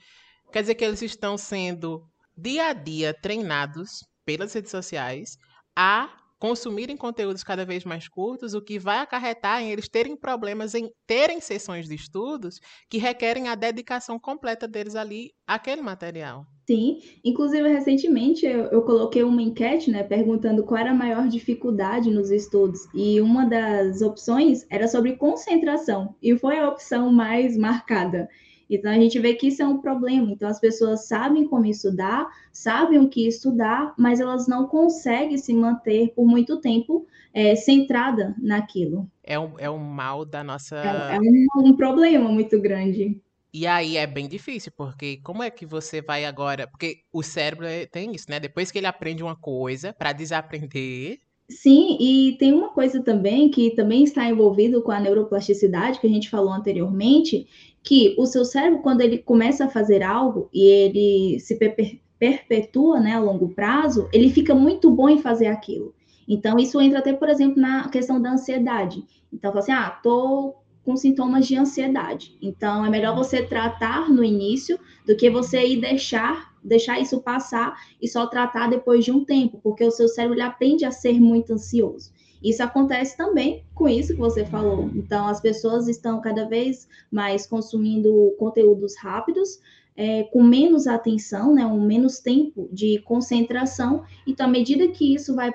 [0.51, 2.05] quer dizer que eles estão sendo
[2.37, 5.37] dia a dia treinados pelas redes sociais
[5.75, 10.75] a consumirem conteúdos cada vez mais curtos, o que vai acarretar em eles terem problemas
[10.75, 16.45] em terem sessões de estudos que requerem a dedicação completa deles ali àquele material.
[16.67, 22.11] Sim, inclusive recentemente eu, eu, coloquei uma enquete, né, perguntando qual era a maior dificuldade
[22.11, 28.27] nos estudos, e uma das opções era sobre concentração, e foi a opção mais marcada.
[28.69, 30.31] Então, a gente vê que isso é um problema.
[30.31, 35.53] Então, as pessoas sabem como estudar, sabem o que estudar, mas elas não conseguem se
[35.53, 39.09] manter por muito tempo é, centrada naquilo.
[39.23, 40.75] É um, é um mal da nossa.
[40.77, 43.21] É, é um, um problema muito grande.
[43.53, 46.67] E aí é bem difícil, porque como é que você vai agora?
[46.67, 48.39] Porque o cérebro é, tem isso, né?
[48.39, 53.71] Depois que ele aprende uma coisa, para desaprender, Sim, e tem uma coisa também que
[53.71, 57.47] também está envolvido com a neuroplasticidade que a gente falou anteriormente,
[57.81, 62.99] que o seu cérebro, quando ele começa a fazer algo e ele se per perpetua
[62.99, 65.93] né, a longo prazo, ele fica muito bom em fazer aquilo.
[66.27, 69.05] Então, isso entra até, por exemplo, na questão da ansiedade.
[69.31, 72.35] Então, assim, ah, tô com sintomas de ansiedade.
[72.41, 77.75] Então, é melhor você tratar no início do que você ir deixar, deixar isso passar
[78.01, 81.53] e só tratar depois de um tempo, porque o seu cérebro aprende a ser muito
[81.53, 82.11] ansioso.
[82.43, 84.89] Isso acontece também com isso que você falou.
[84.93, 89.59] Então, as pessoas estão cada vez mais consumindo conteúdos rápidos,
[89.95, 94.03] é, com menos atenção, né, um menos tempo de concentração.
[94.27, 95.51] Então, à medida que isso vai,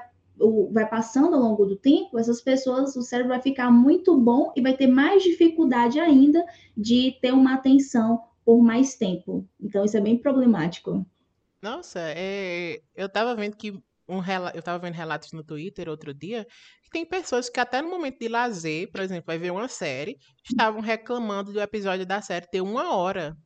[0.72, 4.61] vai passando ao longo do tempo, essas pessoas, o cérebro vai ficar muito bom e
[4.61, 6.44] vai ter mais dificuldade ainda
[6.77, 9.48] de ter uma atenção por mais tempo.
[9.61, 11.07] Então, isso é bem problemático.
[11.61, 13.72] Nossa, é, eu estava vendo que
[14.09, 14.20] um
[14.52, 16.46] eu estava vendo relatos no Twitter outro dia
[16.83, 20.18] que tem pessoas que até no momento de lazer, por exemplo, vai ver uma série,
[20.44, 23.37] estavam reclamando do episódio da série ter uma hora.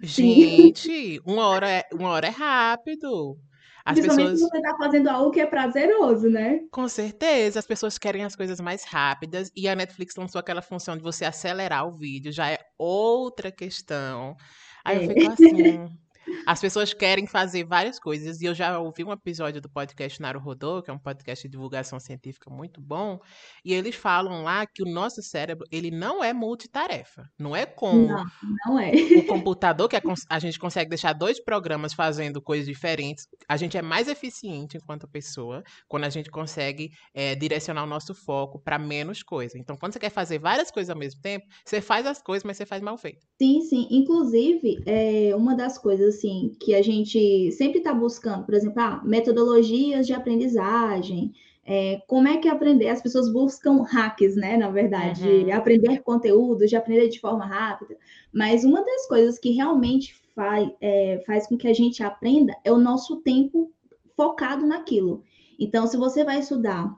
[0.00, 3.38] Gente, uma hora é, uma hora é rápido.
[3.84, 4.50] As Principalmente pessoas...
[4.50, 6.60] você está fazendo algo que é prazeroso, né?
[6.70, 10.96] Com certeza, as pessoas querem as coisas mais rápidas e a Netflix lançou aquela função
[10.96, 14.36] de você acelerar o vídeo, já é outra questão.
[14.84, 15.04] Aí é.
[15.04, 15.98] eu fico assim,
[16.46, 20.82] As pessoas querem fazer várias coisas, e eu já ouvi um episódio do podcast Naruhodô,
[20.82, 23.18] que é um podcast de divulgação científica muito bom,
[23.64, 27.24] e eles falam lá que o nosso cérebro, ele não é multitarefa.
[27.38, 28.24] Não é como Não,
[28.66, 28.92] não é.
[28.92, 29.96] o computador, que
[30.28, 33.26] a gente consegue deixar dois programas fazendo coisas diferentes.
[33.48, 38.14] A gente é mais eficiente enquanto pessoa quando a gente consegue é, direcionar o nosso
[38.14, 39.58] foco para menos coisa.
[39.58, 42.56] Então, quando você quer fazer várias coisas ao mesmo tempo, você faz as coisas, mas
[42.56, 43.24] você faz mal feito.
[43.40, 43.86] Sim, sim.
[43.90, 49.00] Inclusive, é uma das coisas assim que a gente sempre está buscando, por exemplo, ah,
[49.04, 51.32] metodologias de aprendizagem,
[51.64, 52.88] é, como é que aprender?
[52.88, 54.56] As pessoas buscam hacks, né?
[54.56, 55.54] Na verdade, de Uhum.
[55.54, 57.96] aprender conteúdo, de aprender de forma rápida.
[58.32, 62.72] Mas uma das coisas que realmente faz, é, faz com que a gente aprenda é
[62.72, 63.70] o nosso tempo
[64.16, 65.22] focado naquilo.
[65.58, 66.92] Então, se você vai estudar,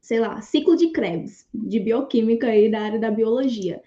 [0.00, 3.80] sei lá, ciclo de Krebs, de bioquímica aí da área da biologia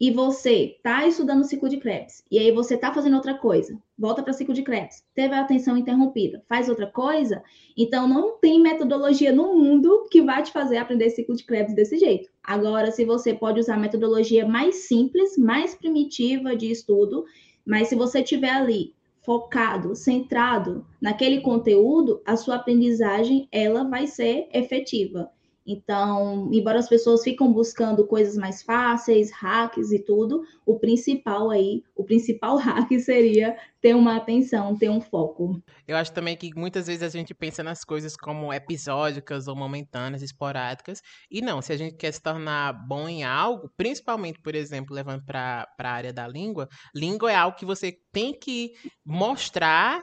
[0.00, 3.76] e você está estudando o ciclo de Krebs, e aí você está fazendo outra coisa,
[3.98, 7.42] volta para o ciclo de Krebs, teve a atenção interrompida, faz outra coisa,
[7.76, 11.98] então não tem metodologia no mundo que vai te fazer aprender ciclo de Krebs desse
[11.98, 12.28] jeito.
[12.42, 17.24] Agora, se você pode usar metodologia mais simples, mais primitiva de estudo,
[17.66, 18.94] mas se você tiver ali
[19.28, 25.30] focado, centrado naquele conteúdo, a sua aprendizagem ela vai ser efetiva.
[25.70, 31.84] Então, embora as pessoas ficam buscando coisas mais fáceis, hacks e tudo, o principal aí,
[31.94, 35.62] o principal hack seria ter uma atenção, ter um foco.
[35.86, 40.22] Eu acho também que muitas vezes a gente pensa nas coisas como episódicas ou momentâneas,
[40.22, 41.02] esporádicas.
[41.30, 45.22] E não, se a gente quer se tornar bom em algo, principalmente, por exemplo, levando
[45.26, 48.72] para a área da língua, língua é algo que você tem que
[49.04, 50.02] mostrar.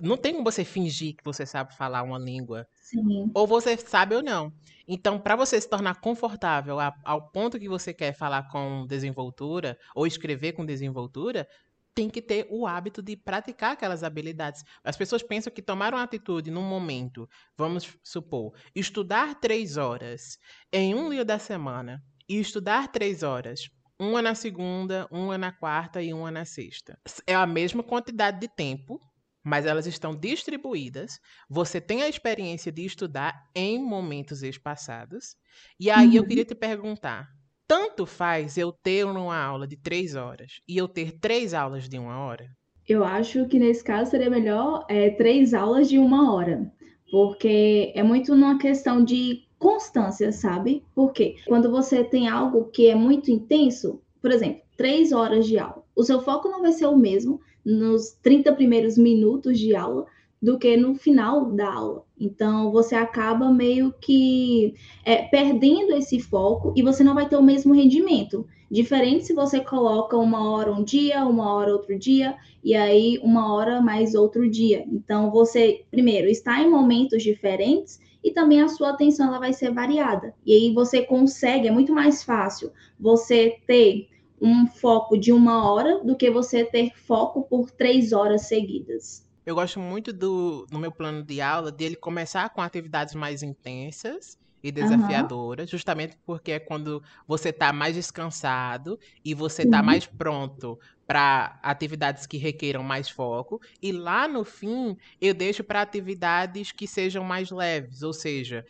[0.00, 2.66] Não tem como você fingir que você sabe falar uma língua.
[2.80, 3.32] Sim.
[3.34, 4.52] Ou você sabe ou não.
[4.86, 9.76] Então, para você se tornar confortável a- ao ponto que você quer falar com desenvoltura
[9.94, 11.46] ou escrever com desenvoltura,
[11.94, 14.62] tem que ter o hábito de praticar aquelas habilidades.
[14.82, 20.38] As pessoas pensam que tomar uma atitude num momento, vamos supor, estudar três horas
[20.72, 23.68] em um dia da semana e estudar três horas,
[24.00, 26.98] uma na segunda, uma na quarta e uma na sexta.
[27.26, 28.98] É a mesma quantidade de tempo,
[29.44, 31.18] mas elas estão distribuídas.
[31.48, 35.36] Você tem a experiência de estudar em momentos espaçados.
[35.78, 36.26] E aí eu Uhum.
[36.26, 37.28] queria te perguntar:
[37.66, 41.98] tanto faz eu ter uma aula de três horas e eu ter três aulas de
[41.98, 42.46] uma hora?
[42.88, 46.72] Eu acho que nesse caso seria melhor é, três aulas de uma hora,
[47.10, 50.84] porque é muito numa questão de constância, sabe?
[50.94, 55.84] Porque quando você tem algo que é muito intenso, por exemplo, três horas de aula,
[55.94, 60.06] o seu foco não vai ser o mesmo nos 30 primeiros minutos de aula
[60.42, 62.04] do que no final da aula.
[62.18, 67.42] Então, você acaba meio que é, perdendo esse foco e você não vai ter o
[67.42, 68.44] mesmo rendimento.
[68.68, 73.54] Diferente se você coloca uma hora um dia, uma hora outro dia, e aí uma
[73.54, 74.84] hora mais outro dia.
[74.90, 79.72] Então, você, primeiro, está em momentos diferentes e também a sua atenção ela vai ser
[79.72, 80.34] variada.
[80.44, 84.08] E aí você consegue, é muito mais fácil você ter
[84.42, 89.24] um foco de uma hora do que você ter foco por três horas seguidas.
[89.44, 94.36] Eu gosto muito do, no meu plano de aula, dele começar com atividades mais intensas
[94.62, 99.82] e desafiadoras, justamente porque é quando você está mais descansado e você está Uhum.
[99.82, 100.78] mais pronto
[101.08, 103.58] para atividades que requeram mais foco.
[103.82, 108.64] E lá no fim, eu deixo para atividades que sejam mais leves, ou seja,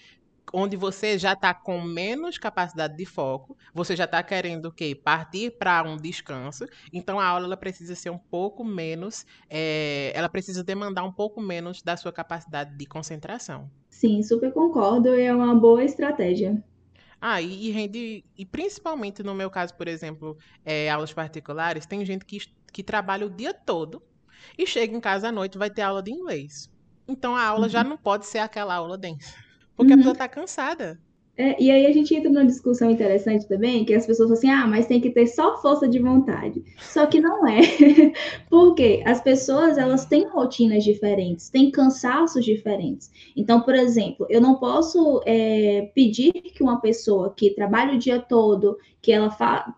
[0.53, 4.95] onde você já está com menos capacidade de foco, você já está querendo o quê?
[4.95, 6.67] Partir para um descanso.
[6.93, 11.41] Então a aula ela precisa ser um pouco menos, é, ela precisa demandar um pouco
[11.41, 13.71] menos da sua capacidade de concentração.
[13.91, 16.63] Sim, super concordo, e é uma boa estratégia.
[17.21, 22.05] Ah, e, e rende, e principalmente no meu caso, por exemplo, é, aulas particulares, tem
[22.05, 22.39] gente que,
[22.73, 24.03] que trabalha o dia todo
[24.59, 26.69] e chega em casa à noite e vai ter aula de inglês.
[27.07, 29.35] Então a aula já não pode ser aquela aula densa.
[29.77, 29.99] Porque a Uhum.
[29.99, 30.99] pessoa está cansada.
[31.35, 34.51] É, e aí a gente entra numa discussão interessante também, que as pessoas falam assim,
[34.51, 36.63] ah, mas tem que ter só força de vontade.
[36.87, 37.61] Só que não é.
[38.51, 43.11] Porque as pessoas, elas têm rotinas diferentes, têm cansaços diferentes.
[43.35, 48.21] Então, por exemplo, eu não posso é, pedir que uma pessoa que trabalha o dia
[48.21, 49.31] todo, que ela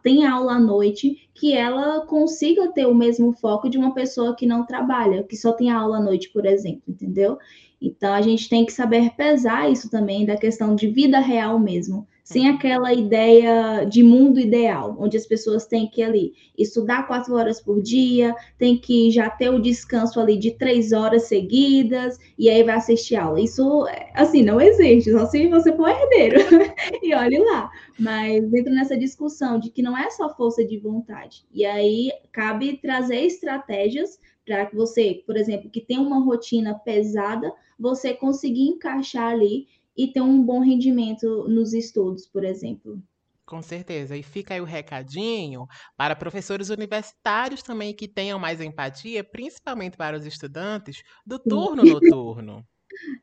[0.02, 4.44] tenha aula à noite, que ela consiga ter o mesmo foco de uma pessoa que
[4.44, 7.38] não trabalha, que só tem aula à noite, por exemplo, entendeu?
[7.80, 12.06] Então a gente tem que saber pesar isso também da questão de vida real mesmo.
[12.24, 17.60] sem aquela ideia de mundo ideal, onde as pessoas têm que ali estudar quatro horas
[17.60, 22.62] por dia, tem que já ter o descanso ali de três horas seguidas, e aí
[22.62, 23.38] vai assistir aula.
[23.40, 23.84] Isso,
[24.14, 26.38] assim, não existe, só se você for herdeiro.
[27.02, 27.70] e olhe lá.
[27.98, 31.44] Mas entra nessa discussão de que não é só força de vontade.
[31.52, 37.52] E aí cabe trazer estratégias para que você, por exemplo, que tem uma rotina pesada,
[37.78, 43.02] você conseguir encaixar ali e ter um bom rendimento nos estudos, por exemplo.
[43.46, 44.16] Com certeza.
[44.16, 50.16] E fica aí o recadinho para professores universitários também que tenham mais empatia, principalmente para
[50.16, 52.66] os estudantes do turno noturno.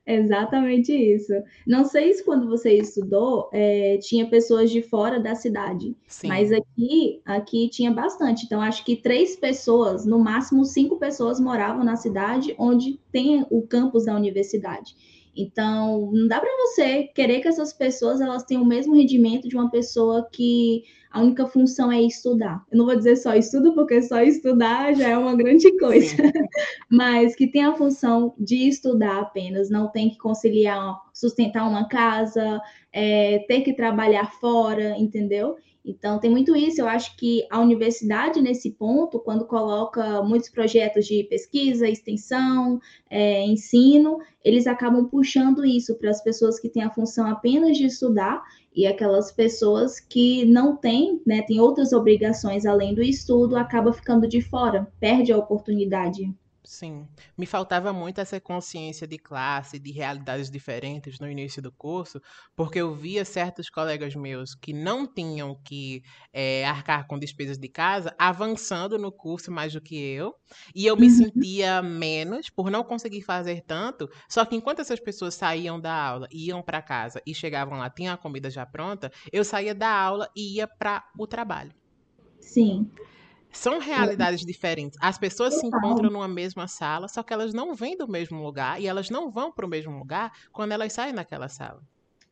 [0.06, 1.34] Exatamente isso.
[1.66, 6.28] Não sei se quando você estudou é, tinha pessoas de fora da cidade, Sim.
[6.28, 8.46] mas aqui aqui tinha bastante.
[8.46, 13.62] Então acho que três pessoas, no máximo cinco pessoas moravam na cidade onde tem o
[13.62, 14.96] campus da universidade.
[15.36, 19.56] Então, não dá para você querer que essas pessoas elas tenham o mesmo rendimento de
[19.56, 22.64] uma pessoa que a única função é estudar.
[22.72, 26.16] Eu não vou dizer só estudo, porque só estudar já é uma grande coisa,
[26.90, 32.62] mas que tem a função de estudar apenas, não tem que conciliar, sustentar uma casa,
[32.94, 35.58] é, ter que trabalhar fora, entendeu?
[35.84, 36.82] Então, tem muito isso.
[36.82, 43.44] Eu acho que a universidade, nesse ponto, quando coloca muitos projetos de pesquisa, extensão, é,
[43.46, 48.44] ensino, eles acabam puxando isso para as pessoas que têm a função apenas de estudar
[48.76, 54.28] e aquelas pessoas que não têm, né, têm outras obrigações além do estudo, acaba ficando
[54.28, 56.34] de fora, perde a oportunidade.
[56.72, 57.06] Sim,
[57.38, 62.22] me faltava muito essa consciência de classe, de realidades diferentes no início do curso,
[62.56, 67.68] porque eu via certos colegas meus que não tinham que é, arcar com despesas de
[67.68, 70.34] casa avançando no curso mais do que eu,
[70.74, 71.14] e eu me uhum.
[71.14, 74.10] sentia menos por não conseguir fazer tanto.
[74.30, 78.14] Só que enquanto essas pessoas saíam da aula, iam para casa e chegavam lá, tinham
[78.14, 81.74] a comida já pronta, eu saía da aula e ia para o trabalho.
[82.40, 82.90] Sim.
[83.52, 84.98] São realidades diferentes.
[85.02, 88.82] As pessoas se encontram numa mesma sala, só que elas não vêm do mesmo lugar
[88.82, 91.82] e elas não vão para o mesmo lugar quando elas saem daquela sala.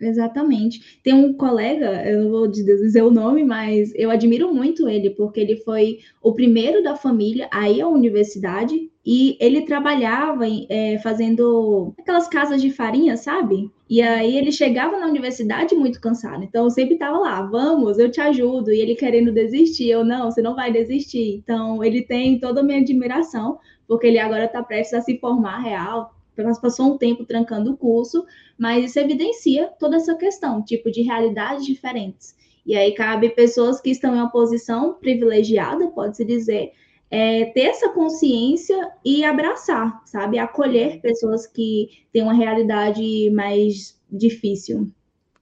[0.02, 1.00] Exatamente.
[1.04, 5.42] Tem um colega, eu não vou dizer o nome, mas eu admiro muito ele, porque
[5.42, 11.94] ele foi o primeiro da família a ir à universidade e ele trabalhava é, fazendo
[12.00, 13.70] aquelas casas de farinha, sabe?
[13.90, 16.44] E aí ele chegava na universidade muito cansado.
[16.44, 18.72] Então eu sempre estava lá, vamos, eu te ajudo.
[18.72, 21.36] E ele querendo desistir, eu não, você não vai desistir.
[21.44, 25.60] Então ele tem toda a minha admiração, porque ele agora está prestes a se formar
[25.60, 26.14] real,
[26.60, 28.26] passou um tempo trancando o curso,
[28.58, 32.36] mas isso evidencia toda essa questão, tipo de realidades diferentes.
[32.66, 36.72] E aí cabe pessoas que estão em uma posição privilegiada, pode-se dizer,
[37.10, 40.38] é, ter essa consciência e abraçar, sabe?
[40.38, 44.92] Acolher pessoas que têm uma realidade mais difícil.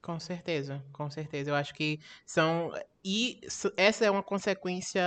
[0.01, 1.49] Com certeza, com certeza.
[1.49, 2.71] Eu acho que são.
[3.03, 3.41] E
[3.75, 5.03] essa é uma consequência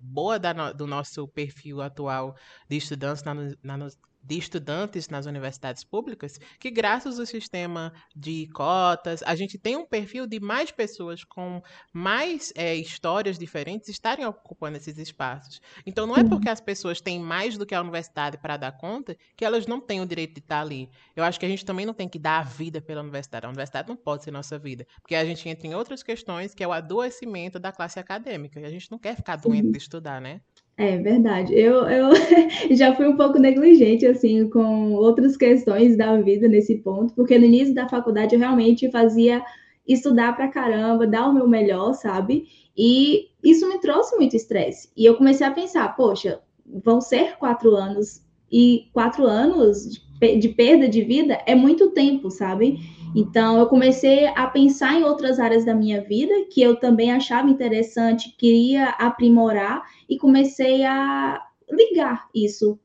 [0.00, 2.34] boa da, do nosso perfil atual
[2.66, 3.88] de estudantes na, na,
[4.22, 9.84] de estudantes nas universidades públicas, que graças ao sistema de cotas, a gente tem um
[9.84, 15.60] perfil de mais pessoas com mais é, histórias diferentes estarem ocupando esses espaços.
[15.84, 19.16] Então não é porque as pessoas têm mais do que a universidade para dar conta
[19.36, 20.88] que elas não têm o direito de estar ali.
[21.16, 23.46] Eu acho que a gente também não tem que dar a vida pela universidade.
[23.46, 26.62] A universidade não pode ser nossa vida, porque a gente entra em outras questões, que
[26.62, 28.60] é o adoecimento da classe acadêmica.
[28.60, 30.40] E a gente não quer ficar doente de estudar, né?
[30.76, 31.54] É verdade.
[31.54, 32.10] Eu, eu
[32.74, 37.44] já fui um pouco negligente, assim, com outras questões da vida nesse ponto, porque no
[37.44, 39.44] início da faculdade eu realmente fazia
[39.86, 42.46] estudar pra caramba, dar o meu melhor, sabe?
[42.76, 44.90] E isso me trouxe muito estresse.
[44.96, 46.40] E eu comecei a pensar, poxa,
[46.84, 50.00] vão ser quatro anos, e quatro anos
[50.38, 52.78] de perda de vida é muito tempo, sabe?
[53.14, 57.50] Então, eu comecei a pensar em outras áreas da minha vida que eu também achava
[57.50, 62.78] interessante, queria aprimorar e comecei a ligar isso.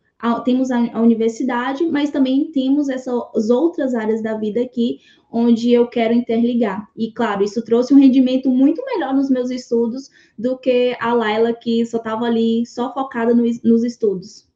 [0.43, 4.99] Temos a universidade, mas também temos essas outras áreas da vida aqui
[5.31, 6.87] onde eu quero interligar.
[6.97, 11.53] E claro, isso trouxe um rendimento muito melhor nos meus estudos do que a Laila
[11.53, 14.46] que só estava ali só focada no, nos estudos.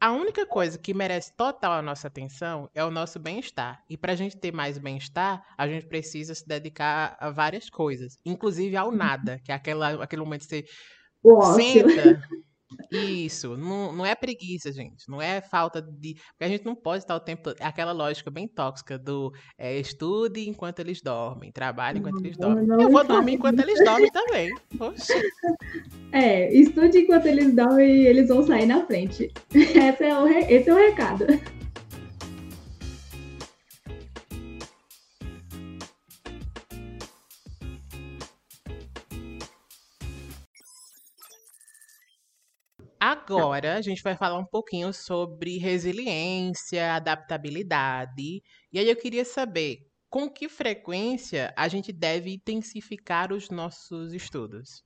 [0.00, 3.84] A única coisa que merece total a nossa atenção é o nosso bem-estar.
[3.86, 8.18] E para a gente ter mais bem-estar, a gente precisa se dedicar a várias coisas,
[8.24, 10.64] inclusive ao nada, que é aquela, aquele momento que
[11.22, 12.18] você senta
[12.90, 15.06] isso, não, não é preguiça, gente.
[15.06, 16.14] Não é falta de.
[16.14, 17.50] Porque a gente não pode estar o tempo.
[17.60, 22.66] Aquela lógica bem tóxica do é, estude enquanto eles dormem, trabalhe enquanto eles dormem.
[22.66, 24.50] Eu vou dormir enquanto eles dormem também.
[24.78, 25.12] Poxa.
[26.12, 29.30] É, estude enquanto eles dão e eles vão sair na frente.
[29.54, 30.40] Esse é o, re...
[30.52, 31.26] esse é o recado.
[42.98, 48.42] Agora a gente vai falar um pouquinho sobre resiliência, adaptabilidade.
[48.72, 54.84] E aí eu queria saber com que frequência a gente deve intensificar os nossos estudos.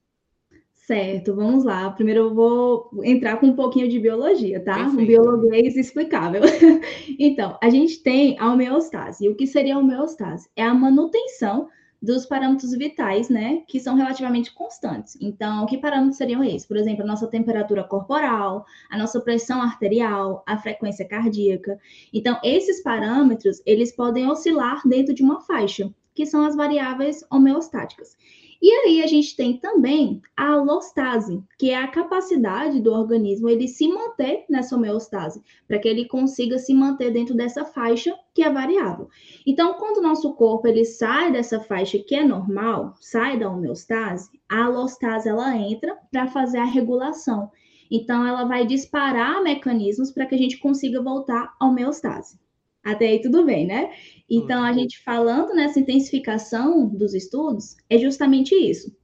[0.85, 1.89] Certo, vamos lá.
[1.89, 4.75] Primeiro eu vou entrar com um pouquinho de biologia, tá?
[4.75, 5.01] Perfeito.
[5.01, 6.41] Um biologuês explicável.
[7.17, 9.25] Então, a gente tem a homeostase.
[9.25, 10.47] E o que seria a homeostase?
[10.55, 11.69] É a manutenção
[11.99, 15.17] dos parâmetros vitais, né, que são relativamente constantes.
[15.19, 16.67] Então, que parâmetros seriam esses?
[16.67, 21.79] Por exemplo, a nossa temperatura corporal, a nossa pressão arterial, a frequência cardíaca.
[22.13, 28.15] Então, esses parâmetros, eles podem oscilar dentro de uma faixa, que são as variáveis homeostáticas.
[28.61, 33.67] E aí a gente tem também a alostase, que é a capacidade do organismo ele
[33.67, 38.49] se manter nessa homeostase, para que ele consiga se manter dentro dessa faixa que é
[38.49, 39.09] variável.
[39.45, 44.29] Então, quando o nosso corpo ele sai dessa faixa que é normal, sai da homeostase,
[44.49, 47.51] a alostase ela entra para fazer a regulação.
[47.89, 52.39] Então, ela vai disparar mecanismos para que a gente consiga voltar à homeostase.
[52.85, 53.89] Até aí tudo bem, né?
[54.29, 58.95] Então, a gente falando nessa intensificação dos estudos, é justamente isso.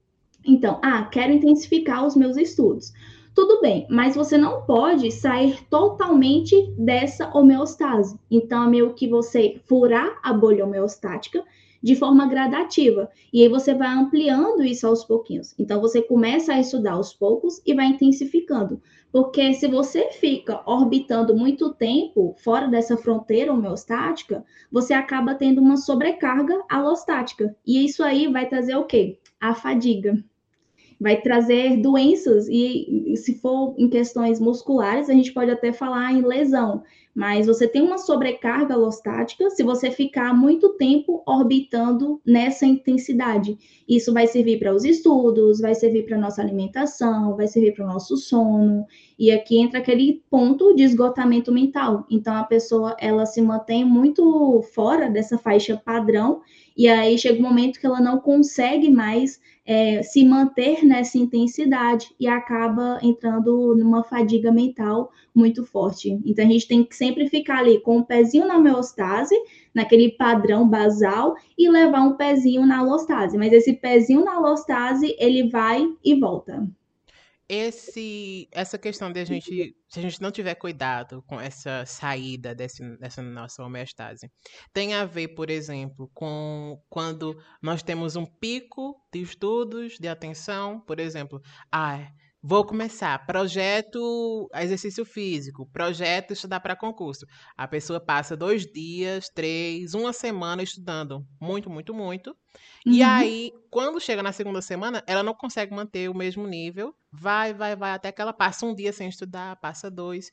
[0.45, 2.93] Então, ah, quero intensificar os meus estudos.
[3.33, 8.19] Tudo bem, mas você não pode sair totalmente dessa homeostase.
[8.29, 11.43] Então, é meio que você furar a bolha homeostática
[11.81, 13.09] de forma gradativa.
[13.33, 15.55] E aí você vai ampliando isso aos pouquinhos.
[15.57, 18.81] Então, você começa a estudar aos poucos e vai intensificando.
[19.11, 25.75] Porque se você fica orbitando muito tempo fora dessa fronteira homeostática, você acaba tendo uma
[25.75, 27.55] sobrecarga alostática.
[27.65, 29.19] E isso aí vai trazer o quê?
[29.39, 30.23] A fadiga.
[30.99, 36.21] Vai trazer doenças, e se for em questões musculares, a gente pode até falar em
[36.21, 36.83] lesão.
[37.13, 43.57] Mas você tem uma sobrecarga alostática se você ficar muito tempo orbitando nessa intensidade.
[43.87, 47.85] Isso vai servir para os estudos, vai servir para a nossa alimentação, vai servir para
[47.85, 48.85] o nosso sono.
[49.21, 52.07] E aqui entra aquele ponto de esgotamento mental.
[52.09, 56.41] Então a pessoa ela se mantém muito fora dessa faixa padrão
[56.75, 62.09] e aí chega um momento que ela não consegue mais é, se manter nessa intensidade
[62.19, 66.19] e acaba entrando numa fadiga mental muito forte.
[66.25, 69.35] Então a gente tem que sempre ficar ali com o um pezinho na homeostase,
[69.71, 73.37] naquele padrão basal, e levar um pezinho na alostase.
[73.37, 76.67] Mas esse pezinho na alostase, ele vai e volta
[77.53, 82.55] esse, essa questão de a gente, se a gente não tiver cuidado com essa saída
[82.55, 84.31] desse, dessa nossa homeostase,
[84.71, 90.79] tem a ver, por exemplo, com quando nós temos um pico de estudos, de atenção,
[90.79, 92.07] por exemplo, ah,
[92.43, 93.23] Vou começar.
[93.27, 95.69] Projeto exercício físico.
[95.71, 97.23] Projeto estudar para concurso.
[97.55, 101.23] A pessoa passa dois dias, três, uma semana estudando.
[101.39, 102.31] Muito, muito, muito.
[102.83, 102.93] Uhum.
[102.93, 106.95] E aí, quando chega na segunda semana, ela não consegue manter o mesmo nível.
[107.13, 110.29] Vai, vai, vai, até que ela passa um dia sem estudar, passa dois.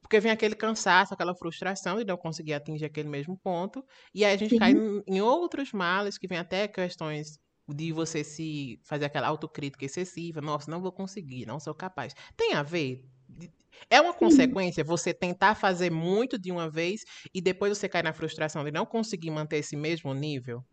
[0.00, 3.84] Porque vem aquele cansaço, aquela frustração de não conseguir atingir aquele mesmo ponto.
[4.14, 4.58] E aí a gente Sim.
[4.58, 9.84] cai em, em outros males, que vem até questões de você se fazer aquela autocrítica
[9.86, 12.14] excessiva, nossa, não vou conseguir, não sou capaz.
[12.36, 13.04] Tem a ver?
[13.90, 14.58] É uma Sim.
[14.58, 17.02] consequência você tentar fazer muito de uma vez
[17.34, 20.64] e depois você cai na frustração de não conseguir manter esse mesmo nível?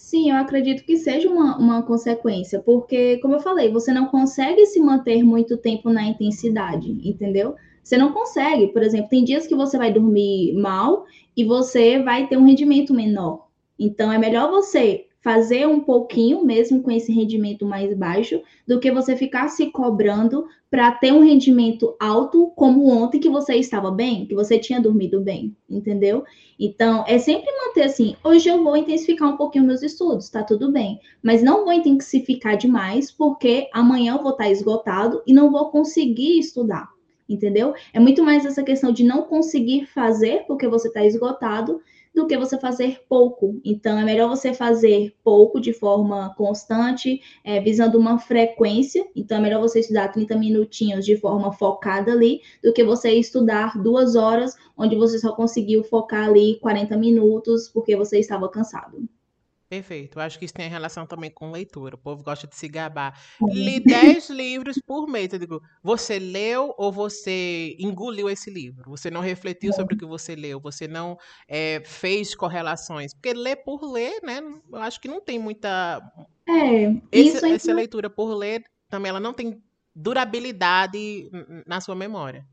[0.00, 4.64] Sim, eu acredito que seja uma, uma consequência, porque, como eu falei, você não consegue
[4.64, 7.54] se manter muito tempo na intensidade, entendeu?
[7.82, 11.04] Você não consegue, por exemplo, tem dias que você vai dormir mal
[11.36, 13.46] e você vai ter um rendimento menor.
[13.78, 18.90] Então, é melhor você fazer um pouquinho, mesmo com esse rendimento mais baixo, do que
[18.90, 24.24] você ficar se cobrando para ter um rendimento alto, como ontem que você estava bem,
[24.24, 26.24] que você tinha dormido bem, entendeu?
[26.58, 30.70] Então, é sempre manter assim, hoje eu vou intensificar um pouquinho meus estudos, tá tudo
[30.70, 35.70] bem, mas não vou intensificar demais, porque amanhã eu vou estar esgotado e não vou
[35.70, 36.88] conseguir estudar.
[37.28, 37.74] Entendeu?
[37.92, 41.80] É muito mais essa questão de não conseguir fazer porque você está esgotado
[42.14, 43.60] do que você fazer pouco.
[43.64, 49.06] Então, é melhor você fazer pouco de forma constante, é, visando uma frequência.
[49.14, 53.80] Então, é melhor você estudar 30 minutinhos de forma focada ali, do que você estudar
[53.80, 59.08] duas horas, onde você só conseguiu focar ali 40 minutos porque você estava cansado.
[59.70, 60.18] Perfeito.
[60.18, 61.94] Eu acho que isso tem relação também com leitura.
[61.94, 63.16] O povo gosta de se gabar.
[63.40, 65.32] Li 10 livros por mês.
[65.32, 68.90] Eu digo, você leu ou você engoliu esse livro?
[68.90, 70.58] Você não refletiu sobre o que você leu?
[70.58, 71.16] Você não
[71.46, 73.14] é, fez correlações?
[73.14, 74.40] Porque ler por ler, né?
[74.72, 76.02] Eu acho que não tem muita.
[76.48, 79.62] É, Esse, essa então leitura por ler também ela não tem
[79.94, 81.30] durabilidade
[81.64, 82.44] na sua memória.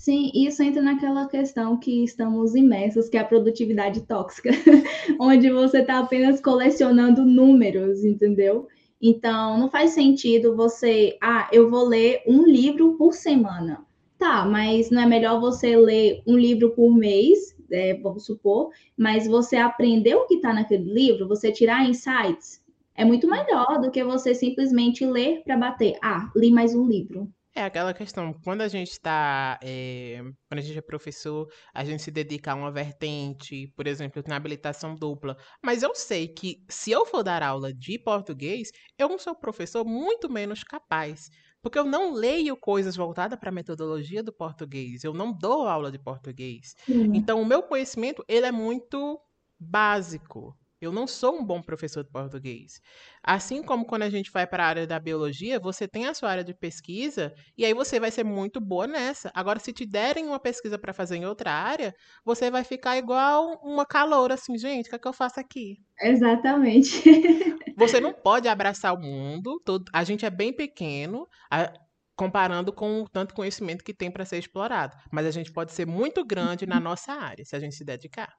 [0.00, 4.48] Sim, isso entra naquela questão que estamos imersos, que é a produtividade tóxica,
[5.20, 8.66] onde você está apenas colecionando números, entendeu?
[8.98, 13.84] Então, não faz sentido você, ah, eu vou ler um livro por semana.
[14.16, 19.26] Tá, mas não é melhor você ler um livro por mês, é, vamos supor, mas
[19.26, 22.62] você aprender o que está naquele livro, você tirar insights,
[22.94, 25.98] é muito melhor do que você simplesmente ler para bater.
[26.02, 27.30] Ah, li mais um livro.
[27.54, 32.00] É aquela questão, quando a gente está, é, quando a gente é professor, a gente
[32.00, 35.36] se dedica a uma vertente, por exemplo, na habilitação dupla.
[35.62, 39.84] Mas eu sei que se eu for dar aula de português, eu não sou professor
[39.84, 41.28] muito menos capaz.
[41.60, 45.02] Porque eu não leio coisas voltadas para a metodologia do português.
[45.04, 46.74] Eu não dou aula de português.
[46.86, 47.10] Sim.
[47.14, 49.20] Então, o meu conhecimento, ele é muito
[49.58, 50.56] básico.
[50.80, 52.80] Eu não sou um bom professor de português.
[53.22, 56.30] Assim como quando a gente vai para a área da biologia, você tem a sua
[56.30, 59.30] área de pesquisa e aí você vai ser muito boa nessa.
[59.34, 61.92] Agora, se te derem uma pesquisa para fazer em outra área,
[62.24, 65.76] você vai ficar igual uma caloura, assim, gente, o que é que eu faço aqui?
[66.00, 67.02] Exatamente.
[67.76, 69.60] Você não pode abraçar o mundo.
[69.64, 71.26] todo- a gente é bem pequeno.
[71.50, 71.72] a-
[72.16, 74.94] Comparando com o tanto conhecimento que tem para ser explorado.
[75.10, 78.30] Mas a gente pode ser muito grande na nossa área, se a gente se dedicar.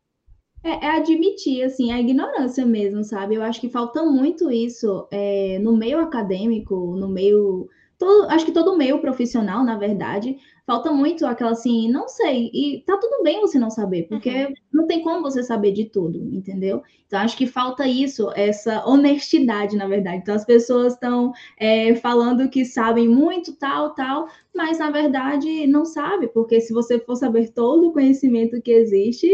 [0.64, 3.36] É, é admitir, assim, a ignorância mesmo, sabe?
[3.36, 7.68] Eu acho que falta muito isso é, no meio acadêmico, no meio.
[7.97, 12.84] Todo, acho que todo meio profissional, na verdade, falta muito aquela assim, não sei, e
[12.86, 16.82] tá tudo bem você não saber, porque não tem como você saber de tudo, entendeu?
[17.05, 20.18] Então, acho que falta isso, essa honestidade, na verdade.
[20.18, 25.86] Então, as pessoas estão é, falando que sabem muito, tal, tal, mas na verdade não
[25.86, 29.30] sabe, porque se você for saber todo o conhecimento que existe,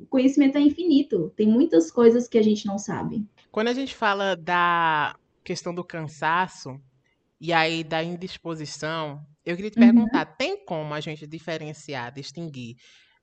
[0.00, 1.32] o conhecimento é infinito.
[1.36, 3.26] Tem muitas coisas que a gente não sabe.
[3.50, 6.80] Quando a gente fala da questão do cansaço
[7.40, 10.08] e aí da indisposição, eu queria te Uhum.
[10.10, 12.76] perguntar, tem como a gente diferenciar, distinguir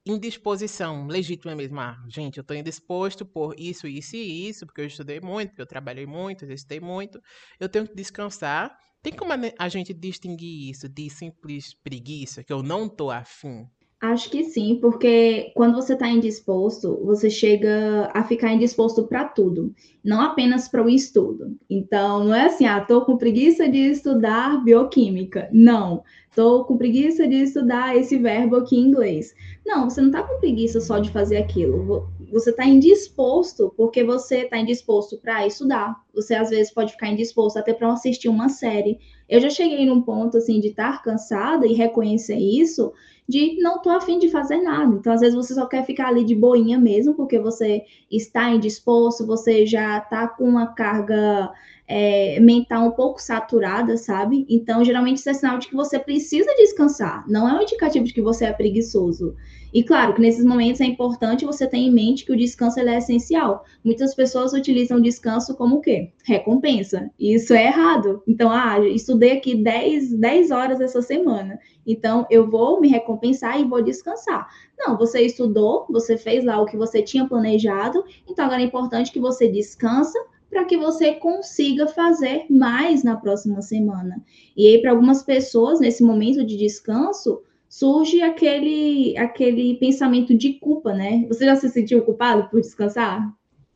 [0.05, 1.79] indisposição legítima mesmo?
[1.79, 5.61] Ah, gente, eu estou indisposto por isso, isso e isso, porque eu estudei muito, porque
[5.63, 7.21] eu trabalhei muito, exercitei muito,
[7.59, 8.77] eu tenho que descansar.
[9.03, 13.67] Tem como a gente distinguir isso de simples preguiça, que eu não tô afim?
[14.01, 19.73] Acho que sim, porque quando você está indisposto, você chega a ficar indisposto para tudo,
[20.03, 21.57] não apenas para o estudo.
[21.67, 25.49] Então, não é assim, ah, tô com preguiça de estudar bioquímica.
[25.51, 26.03] Não,
[26.35, 29.33] tô com preguiça de estudar esse verbo aqui em inglês.
[29.65, 31.83] Não, você não tá com preguiça só de fazer aquilo.
[31.83, 35.95] Vo- Você está indisposto porque você está indisposto para estudar.
[36.13, 38.99] Você às vezes pode ficar indisposto até para assistir uma série.
[39.27, 42.91] Eu já cheguei num ponto assim de estar cansada e reconhecer isso
[43.27, 44.95] de não tô afim de fazer nada.
[44.95, 49.25] Então, às vezes, você só quer ficar ali de boinha mesmo, porque você está indisposto,
[49.25, 51.51] você já tá com uma carga
[51.87, 54.45] é, mental um pouco saturada, sabe?
[54.49, 57.23] Então, geralmente, isso é sinal de que você precisa descansar.
[57.27, 59.35] Não é um indicativo de que você é preguiçoso.
[59.75, 62.97] E claro que nesses momentos é importante você ter em mente que o descanso é
[62.97, 63.65] essencial.
[63.83, 66.13] Muitas pessoas utilizam o descanso como o quê?
[66.23, 67.11] Recompensa.
[67.19, 68.23] E isso é errado.
[68.25, 71.59] Então, ah, estudei aqui 10, 10 horas essa semana.
[71.85, 74.47] Então, eu vou me recompensar e vou descansar.
[74.79, 79.11] Não, você estudou, você fez lá o que você tinha planejado, então agora é importante
[79.11, 80.17] que você descansa
[80.49, 84.23] para que você consiga fazer mais na próxima semana.
[84.55, 87.41] E aí, para algumas pessoas, nesse momento de descanso,
[87.75, 91.25] surge aquele, aquele pensamento de culpa, né?
[91.27, 93.29] Você já se sentiu culpado por descansar?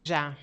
[0.06, 0.38] Já.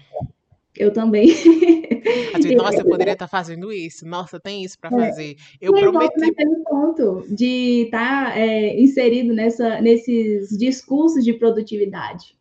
[0.77, 1.31] Eu também.
[2.37, 4.07] Assim, nossa, eu poderia estar fazendo isso.
[4.07, 5.07] Nossa, tem isso para É.
[5.09, 5.37] fazer.
[5.59, 11.33] Eu E aí volta prometi naquele ponto de estar é, inserido nessa, nesses discursos de
[11.33, 12.37] produtividade.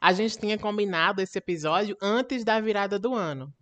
[0.00, 3.52] A gente tinha combinado esse episódio antes da virada do ano.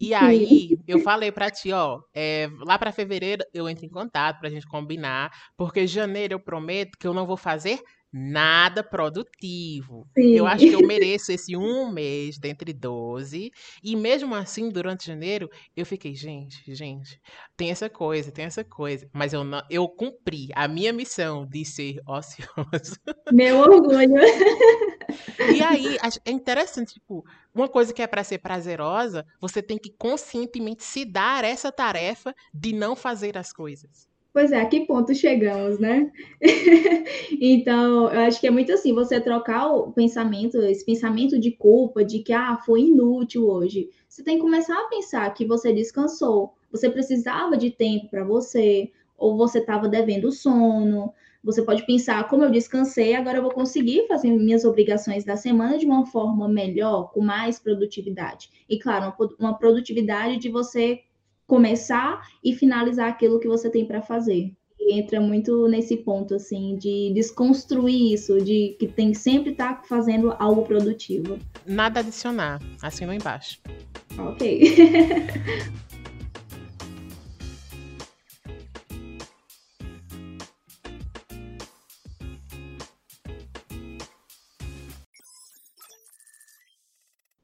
[0.00, 4.38] E aí, eu falei pra ti, ó, é, lá pra fevereiro eu entro em contato
[4.38, 7.80] pra gente combinar, porque janeiro eu prometo que eu não vou fazer
[8.12, 10.06] nada produtivo.
[10.16, 10.34] Sim.
[10.34, 13.50] Eu acho que eu mereço esse um mês dentre 12.
[13.82, 17.20] E mesmo assim, durante janeiro, eu fiquei, gente, gente,
[17.56, 19.08] tem essa coisa, tem essa coisa.
[19.12, 22.96] Mas eu, não, eu cumpri a minha missão de ser ocioso.
[23.32, 24.14] Meu orgulho.
[25.52, 29.90] E aí, é interessante, tipo, uma coisa que é para ser prazerosa, você tem que
[29.90, 34.08] conscientemente se dar essa tarefa de não fazer as coisas.
[34.32, 36.10] Pois é, a que ponto chegamos, né?
[37.40, 42.04] Então, eu acho que é muito assim, você trocar o pensamento, esse pensamento de culpa,
[42.04, 43.90] de que, ah, foi inútil hoje.
[44.08, 48.90] Você tem que começar a pensar que você descansou, você precisava de tempo para você,
[49.16, 51.12] ou você estava devendo sono.
[51.44, 55.78] Você pode pensar, como eu descansei, agora eu vou conseguir fazer minhas obrigações da semana
[55.78, 58.50] de uma forma melhor, com mais produtividade.
[58.68, 61.00] E, claro, uma pro- uma produtividade de você
[61.46, 64.52] começar e finalizar aquilo que você tem para fazer.
[64.80, 69.82] E entra muito nesse ponto, assim, de desconstruir isso, de que tem que sempre estar
[69.88, 71.38] fazendo algo produtivo.
[71.66, 73.60] Nada adicionar, assina embaixo.
[74.18, 74.74] Ok.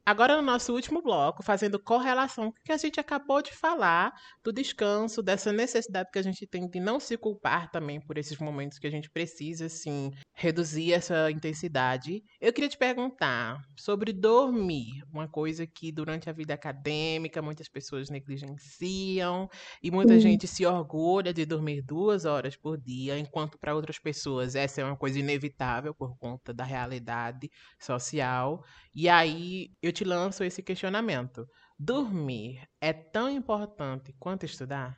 [0.07, 4.13] Agora, no nosso último bloco, fazendo correlação com o que a gente acabou de falar,
[4.43, 8.37] do descanso, dessa necessidade que a gente tem de não se culpar também por esses
[8.37, 12.23] momentos que a gente precisa, assim, reduzir essa intensidade.
[12.39, 18.07] Eu queria te perguntar sobre dormir, uma coisa que durante a vida acadêmica muitas pessoas
[18.07, 19.49] negligenciam
[19.81, 24.53] e muita gente se orgulha de dormir duas horas por dia, enquanto para outras pessoas
[24.53, 27.49] essa é uma coisa inevitável por conta da realidade
[27.79, 28.63] social.
[28.95, 31.45] E aí eu te lanço esse questionamento.
[31.77, 34.97] Dormir é tão importante quanto estudar?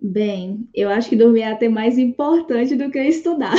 [0.00, 3.54] Bem, eu acho que dormir é até mais importante do que estudar.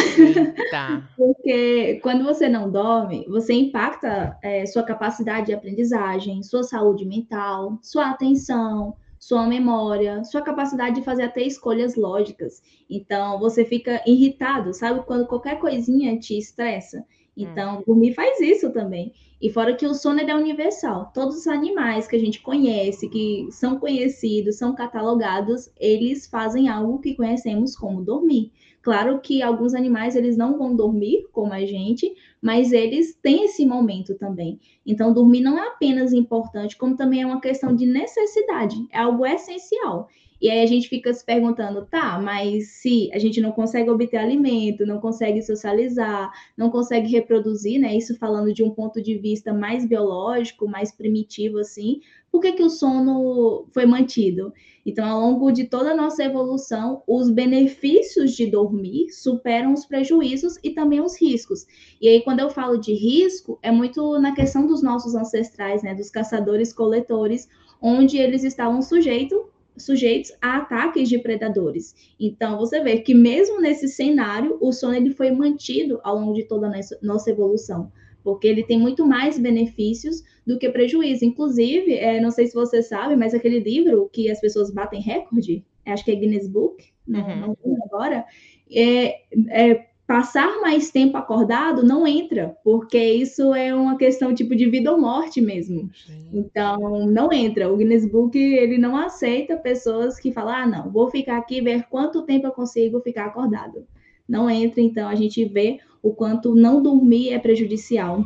[0.70, 1.10] Tá.
[1.16, 7.80] Porque quando você não dorme, você impacta é, sua capacidade de aprendizagem, sua saúde mental,
[7.82, 12.62] sua atenção, sua memória, sua capacidade de fazer até escolhas lógicas.
[12.90, 15.04] Então, você fica irritado, sabe?
[15.06, 17.04] Quando qualquer coisinha te estressa.
[17.38, 19.12] Então, dormir faz isso também.
[19.42, 21.12] E fora que o sono é universal.
[21.14, 27.00] Todos os animais que a gente conhece, que são conhecidos, são catalogados, eles fazem algo
[27.00, 28.52] que conhecemos como dormir.
[28.82, 33.66] Claro que alguns animais eles não vão dormir como a gente, mas eles têm esse
[33.66, 34.60] momento também.
[34.86, 39.26] Então, dormir não é apenas importante, como também é uma questão de necessidade, é algo
[39.26, 40.08] essencial.
[40.46, 44.18] E aí a gente fica se perguntando, tá, mas se a gente não consegue obter
[44.18, 47.98] alimento, não consegue socializar, não consegue reproduzir, né?
[47.98, 52.00] Isso falando de um ponto de vista mais biológico, mais primitivo, assim,
[52.32, 54.54] por que, que o sono foi mantido?
[54.86, 60.60] Então, ao longo de toda a nossa evolução, os benefícios de dormir superam os prejuízos
[60.64, 61.66] e também os riscos.
[62.00, 65.96] E aí, quando eu falo de risco, é muito na questão dos nossos ancestrais, né?
[65.96, 67.50] Dos caçadores-coletores,
[67.82, 71.96] onde eles estavam sujeitos sujeitos a ataques de predadores.
[72.20, 76.44] Então, você vê que mesmo nesse cenário, o sono ele foi mantido ao longo de
[76.44, 76.72] toda a
[77.02, 77.92] nossa evolução,
[78.24, 81.26] porque ele tem muito mais benefícios do que prejuízo.
[81.26, 85.64] Inclusive, é, não sei se você sabe, mas aquele livro que as pessoas batem recorde,
[85.86, 87.40] acho que é Guinness Book, não, uhum.
[87.40, 88.26] não lembro agora,
[88.72, 94.70] é, é passar mais tempo acordado não entra, porque isso é uma questão tipo de
[94.70, 95.90] vida ou morte mesmo.
[96.06, 96.30] Sim.
[96.34, 97.72] Então, não entra.
[97.72, 101.88] O Guinness Book, ele não aceita pessoas que falam, ah, não, vou ficar aqui ver
[101.90, 103.88] quanto tempo eu consigo ficar acordado.
[104.28, 108.24] Não entra, então a gente vê o quanto não dormir é prejudicial.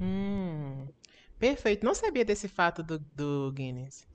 [0.00, 0.86] Hum,
[1.38, 1.84] perfeito.
[1.84, 4.09] Não sabia desse fato do, do Guinness.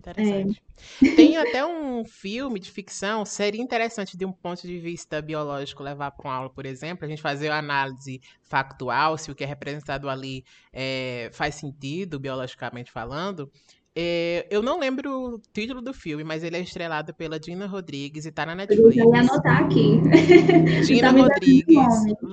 [0.00, 0.62] Interessante.
[1.02, 1.14] É.
[1.14, 6.10] Tem até um filme de ficção, seria interessante de um ponto de vista biológico levar
[6.10, 9.46] para uma aula, por exemplo, a gente fazer uma análise factual, se o que é
[9.46, 13.50] representado ali é, faz sentido, biologicamente falando.
[13.94, 18.24] É, eu não lembro o título do filme, mas ele é estrelado pela Dina Rodrigues
[18.24, 18.96] e tá na Netflix.
[18.96, 20.00] Eu ia anotar aqui.
[20.86, 21.76] Dina Rodrigues.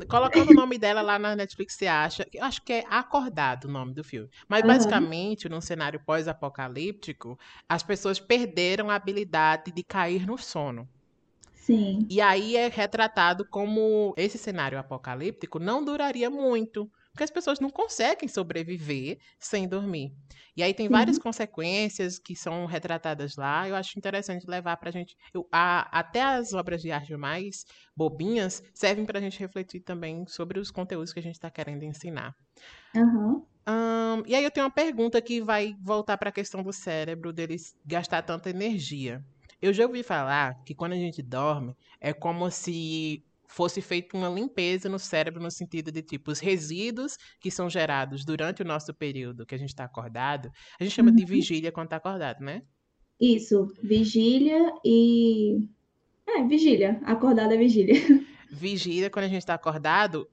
[0.08, 2.28] Colocando o nome dela lá na Netflix, você acha.
[2.32, 4.30] Eu acho que é Acordado o nome do filme.
[4.48, 4.68] Mas uhum.
[4.68, 10.88] basicamente, num cenário pós-apocalíptico, as pessoas perderam a habilidade de cair no sono.
[11.56, 12.06] Sim.
[12.10, 17.72] E aí é retratado como esse cenário apocalíptico não duraria muito porque as pessoas não
[17.72, 20.14] conseguem sobreviver sem dormir.
[20.56, 21.24] E aí tem várias uhum.
[21.24, 23.68] consequências que são retratadas lá.
[23.68, 25.18] Eu acho interessante levar para a gente.
[25.34, 27.66] Eu, a, até as obras de arte mais
[27.96, 31.82] bobinhas servem para a gente refletir também sobre os conteúdos que a gente está querendo
[31.82, 32.36] ensinar.
[32.96, 33.44] Uhum.
[33.68, 37.34] Um, e aí eu tenho uma pergunta que vai voltar para a questão do cérebro,
[37.34, 39.26] deles gastar tanta energia.
[39.60, 44.30] Eu já ouvi falar que quando a gente dorme, é como se fosse feita uma
[44.30, 48.94] limpeza no cérebro no sentido de tipo os resíduos que são gerados durante o nosso
[48.94, 51.16] período que a gente está acordado, a gente chama uhum.
[51.16, 52.62] de vigília quando está acordado, né?
[53.20, 55.68] Isso, vigília e
[56.28, 57.96] é vigília, acordado é vigília.
[58.50, 60.26] Vigília quando a gente está acordado,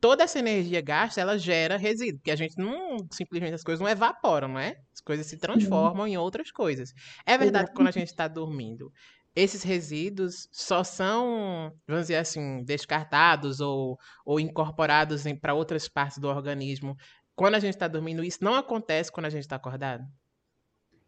[0.00, 3.88] toda essa energia gasta, ela gera resíduo, porque a gente não simplesmente as coisas não
[3.88, 4.76] evaporam, não é?
[4.92, 6.92] As coisas se transformam em outras coisas.
[7.26, 8.92] É verdade que quando a gente está dormindo,
[9.34, 16.28] esses resíduos só são, vamos dizer assim, descartados ou, ou incorporados para outras partes do
[16.28, 16.96] organismo
[17.34, 18.22] quando a gente está dormindo.
[18.22, 20.04] Isso não acontece quando a gente está acordado?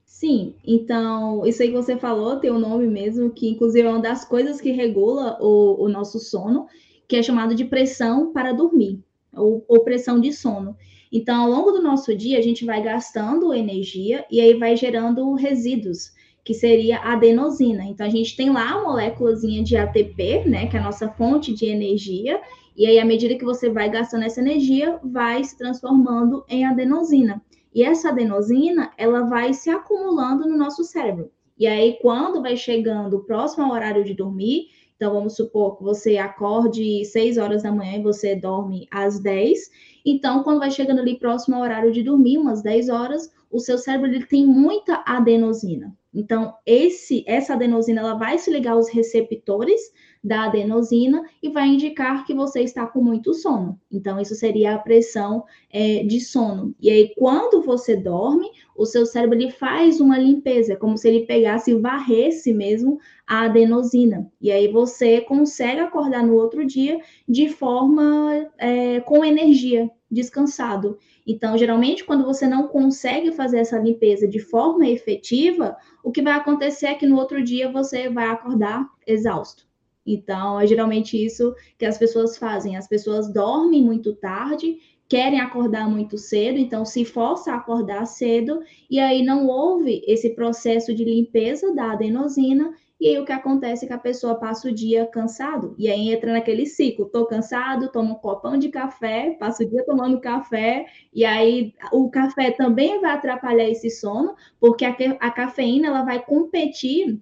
[0.04, 4.00] Sim, então, isso aí que você falou tem um nome mesmo, que inclusive é uma
[4.00, 6.66] das coisas que regula o, o nosso sono,
[7.08, 9.02] que é chamado de pressão para dormir,
[9.32, 10.76] ou, ou pressão de sono.
[11.12, 15.34] Então, ao longo do nosso dia, a gente vai gastando energia e aí vai gerando
[15.34, 16.12] resíduos
[16.44, 17.84] que seria a adenosina.
[17.84, 21.54] Então, a gente tem lá a moléculazinha de ATP, né, que é a nossa fonte
[21.54, 22.40] de energia,
[22.76, 27.40] e aí, à medida que você vai gastando essa energia, vai se transformando em adenosina.
[27.72, 31.30] E essa adenosina, ela vai se acumulando no nosso cérebro.
[31.56, 34.66] E aí, quando vai chegando próximo ao horário de dormir,
[34.96, 39.70] Então, vamos supor que você acorde 6 horas da manhã e você dorme às 10.
[40.06, 43.76] Então, quando vai chegando ali próximo ao horário de dormir, umas 10 horas, o seu
[43.76, 45.92] cérebro ele tem muita adenosina.
[46.14, 49.80] Então, esse, essa adenosina ela vai se ligar aos receptores
[50.24, 53.78] da adenosina e vai indicar que você está com muito sono.
[53.92, 56.74] Então, isso seria a pressão é, de sono.
[56.80, 61.06] E aí, quando você dorme, o seu cérebro ele faz uma limpeza, é como se
[61.08, 64.30] ele pegasse e varresse mesmo a adenosina.
[64.40, 66.98] E aí você consegue acordar no outro dia
[67.28, 70.96] de forma é, com energia, descansado.
[71.26, 76.34] Então, geralmente, quando você não consegue fazer essa limpeza de forma efetiva, o que vai
[76.34, 79.66] acontecer é que no outro dia você vai acordar exausto.
[80.06, 82.76] Então, é geralmente isso que as pessoas fazem.
[82.76, 84.78] As pessoas dormem muito tarde,
[85.08, 90.30] querem acordar muito cedo, então se força a acordar cedo, e aí não houve esse
[90.30, 94.68] processo de limpeza da adenosina, e aí o que acontece é que a pessoa passa
[94.68, 99.36] o dia cansado, e aí entra naquele ciclo, tô cansado, tomo um copão de café,
[99.38, 104.84] passo o dia tomando café, e aí o café também vai atrapalhar esse sono, porque
[104.84, 107.20] a, a cafeína ela vai competir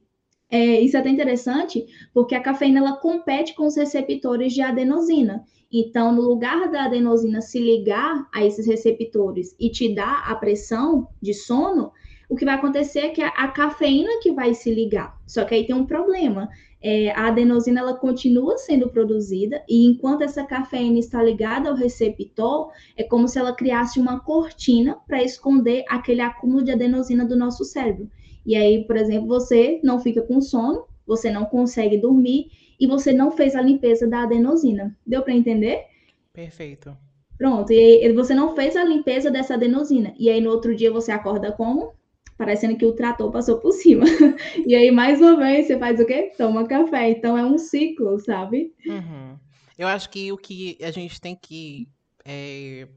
[0.52, 5.42] é, isso é até interessante, porque a cafeína ela compete com os receptores de adenosina.
[5.72, 11.08] Então, no lugar da adenosina se ligar a esses receptores e te dar a pressão
[11.22, 11.90] de sono,
[12.28, 15.18] o que vai acontecer é que a, a cafeína que vai se ligar.
[15.26, 16.50] Só que aí tem um problema.
[16.82, 22.70] É, a adenosina ela continua sendo produzida e enquanto essa cafeína está ligada ao receptor,
[22.94, 27.64] é como se ela criasse uma cortina para esconder aquele acúmulo de adenosina do nosso
[27.64, 28.10] cérebro.
[28.44, 33.12] E aí, por exemplo, você não fica com sono, você não consegue dormir e você
[33.12, 34.96] não fez a limpeza da adenosina.
[35.06, 35.84] Deu para entender?
[36.32, 36.96] Perfeito.
[37.38, 40.14] Pronto, e aí você não fez a limpeza dessa adenosina.
[40.18, 41.94] E aí no outro dia você acorda como?
[42.36, 44.04] Parecendo que o trator passou por cima.
[44.66, 46.32] e aí, mais uma vez, você faz o quê?
[46.36, 47.10] Toma café.
[47.10, 48.72] Então é um ciclo, sabe?
[48.86, 49.36] Uhum.
[49.78, 51.88] Eu acho que o que a gente tem que
[52.24, 52.88] é,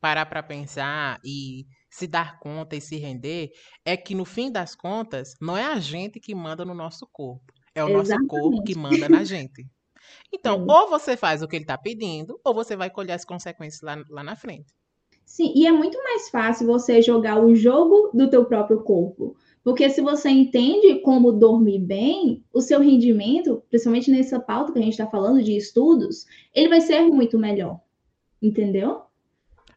[0.00, 3.52] parar para pensar e se dar conta e se render
[3.84, 7.52] é que no fim das contas não é a gente que manda no nosso corpo,
[7.72, 8.10] é o Exatamente.
[8.10, 9.64] nosso corpo que manda na gente.
[10.32, 10.72] Então, é.
[10.72, 14.02] ou você faz o que ele está pedindo, ou você vai colher as consequências lá,
[14.10, 14.74] lá na frente.
[15.24, 19.36] Sim, e é muito mais fácil você jogar o jogo do teu próprio corpo.
[19.62, 24.82] Porque se você entende como dormir bem, o seu rendimento, principalmente nessa pauta que a
[24.82, 27.80] gente está falando de estudos, ele vai ser muito melhor.
[28.42, 29.02] Entendeu?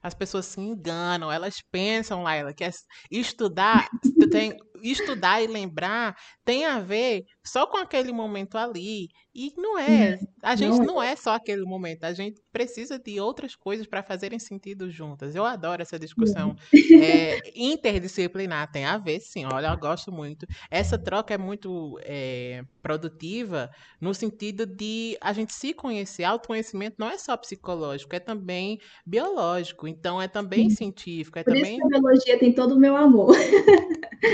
[0.08, 2.72] As pessoas se enganam, elas pensam, Laila, que é
[3.12, 3.90] estudar
[4.32, 9.10] tem estudar e lembrar tem a ver só com aquele momento ali.
[9.38, 10.18] E não é.
[10.20, 10.28] Uhum.
[10.42, 12.06] A gente não é só aquele momento.
[12.06, 15.36] A gente precisa de outras coisas para fazerem sentido juntas.
[15.36, 16.56] Eu adoro essa discussão
[17.00, 18.72] é, interdisciplinar.
[18.72, 19.46] Tem a ver, sim.
[19.46, 20.48] Olha, eu gosto muito.
[20.72, 23.70] Essa troca é muito é, produtiva
[24.02, 26.24] no sentido de a gente se conhecer.
[26.24, 29.88] Autoconhecimento não é só psicológico, é também biológico.
[29.88, 30.78] Então, é também sim.
[30.78, 31.38] científico.
[31.38, 31.78] É Por também...
[31.78, 33.36] isso que a biologia tem todo o meu amor.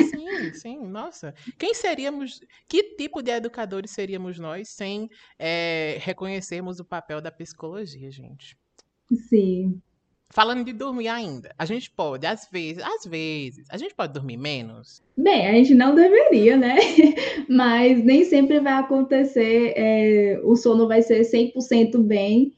[0.09, 1.33] Sim, sim, nossa.
[1.57, 2.39] Quem seríamos,
[2.69, 4.92] que tipo de educadores seríamos nós sem
[5.37, 8.57] é, reconhecermos o papel da psicologia, gente?
[9.29, 9.81] Sim.
[10.29, 14.37] Falando de dormir ainda, a gente pode, às vezes, às vezes, a gente pode dormir
[14.37, 15.01] menos?
[15.15, 16.75] Bem, a gente não deveria, né?
[17.47, 22.51] Mas nem sempre vai acontecer, é, o sono vai ser 100% bem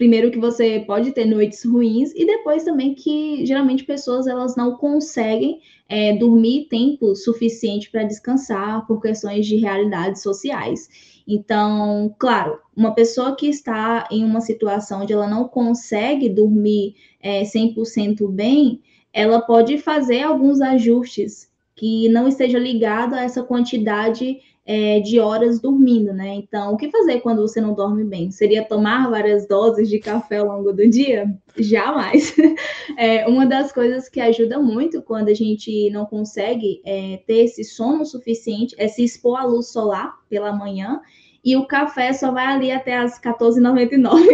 [0.00, 4.78] primeiro que você pode ter noites ruins e depois também que geralmente pessoas elas não
[4.78, 10.88] conseguem é, dormir tempo suficiente para descansar por questões de realidades sociais.
[11.32, 17.42] Então, claro, uma pessoa que está em uma situação onde ela não consegue dormir é,
[17.42, 25.00] 100% bem, ela pode fazer alguns ajustes que não esteja ligado a essa quantidade é,
[25.00, 26.34] de horas dormindo, né?
[26.34, 28.30] Então, o que fazer quando você não dorme bem?
[28.30, 31.26] Seria tomar várias doses de café ao longo do dia?
[31.56, 32.34] Jamais.
[32.96, 37.64] É, uma das coisas que ajuda muito quando a gente não consegue é, ter esse
[37.64, 41.00] sono suficiente é se expor à luz solar pela manhã
[41.42, 44.26] e o café só vai ali até as 14h99.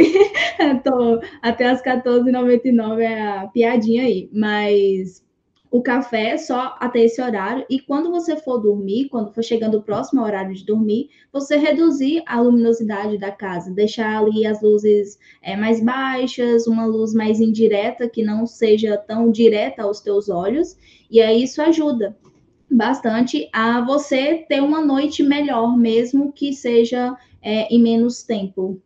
[1.43, 4.29] até as 14h99 é a piadinha aí.
[4.33, 5.25] Mas
[5.71, 7.67] o café só até esse horário.
[7.69, 12.23] E quando você for dormir, quando for chegando próximo ao horário de dormir, você reduzir
[12.27, 18.09] a luminosidade da casa, deixar ali as luzes é, mais baixas, uma luz mais indireta,
[18.09, 20.77] que não seja tão direta aos teus olhos.
[21.11, 22.17] E aí isso ajuda
[22.71, 28.81] bastante a você ter uma noite melhor, mesmo que seja é, em menos tempo.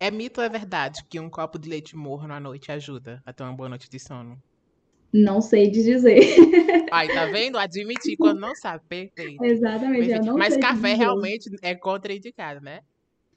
[0.00, 3.32] É mito ou é verdade que um copo de leite morno à noite ajuda a
[3.32, 4.36] ter uma boa noite de sono?
[5.12, 6.20] Não sei de dizer.
[6.90, 7.58] Ai, tá vendo?
[7.58, 8.82] Admitir quando não sabe.
[8.88, 9.44] Perfeito.
[9.44, 10.06] Exatamente.
[10.06, 10.26] Perfeito.
[10.26, 10.94] Eu não Mas café dizer.
[10.94, 12.80] realmente é contraindicado, né?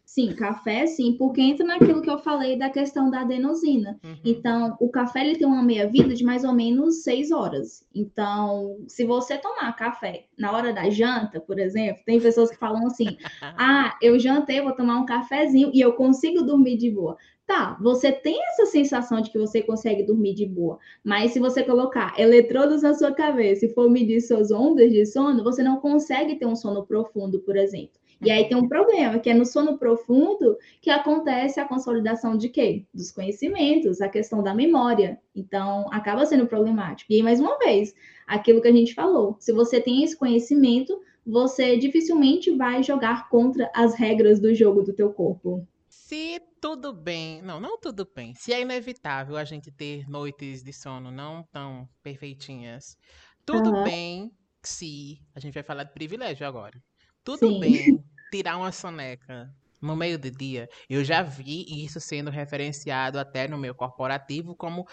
[0.05, 3.99] Sim, café sim, porque entra naquilo que eu falei da questão da adenosina.
[4.03, 4.15] Uhum.
[4.23, 7.83] Então, o café ele tem uma meia-vida de mais ou menos seis horas.
[7.93, 12.85] Então, se você tomar café na hora da janta, por exemplo, tem pessoas que falam
[12.85, 13.17] assim:
[13.57, 17.17] ah, eu jantei, vou tomar um cafezinho e eu consigo dormir de boa.
[17.45, 21.61] Tá, você tem essa sensação de que você consegue dormir de boa, mas se você
[21.61, 26.37] colocar eletrodos na sua cabeça e for medir suas ondas de sono, você não consegue
[26.37, 27.99] ter um sono profundo, por exemplo.
[28.19, 32.49] E aí tem um problema, que é no sono profundo que acontece a consolidação de
[32.49, 32.85] quê?
[32.91, 35.19] Dos conhecimentos, a questão da memória.
[35.35, 37.11] Então, acaba sendo problemático.
[37.11, 37.93] E aí, mais uma vez,
[38.25, 43.69] aquilo que a gente falou, se você tem esse conhecimento, você dificilmente vai jogar contra
[43.75, 45.67] as regras do jogo do teu corpo.
[46.07, 48.31] Se tudo bem, não, não tudo bem.
[48.35, 52.95] Se é inevitável a gente ter noites de sono não tão perfeitinhas,
[53.43, 53.83] tudo Aham.
[53.83, 54.31] bem
[54.63, 56.79] se a gente vai falar de privilégio agora.
[57.23, 57.59] Tudo Sim.
[57.59, 57.97] bem
[58.31, 59.49] tirar uma soneca
[59.81, 60.69] no meio do dia.
[60.87, 64.85] Eu já vi isso sendo referenciado até no meu corporativo como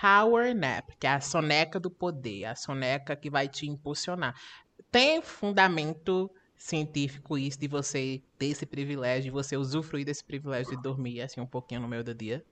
[0.00, 4.32] power nap, que é a soneca do poder, a soneca que vai te impulsionar.
[4.92, 6.30] Tem fundamento
[6.62, 11.40] científico isso de você ter esse privilégio, de você usufruir desse privilégio de dormir assim
[11.40, 12.44] um pouquinho no meio do dia?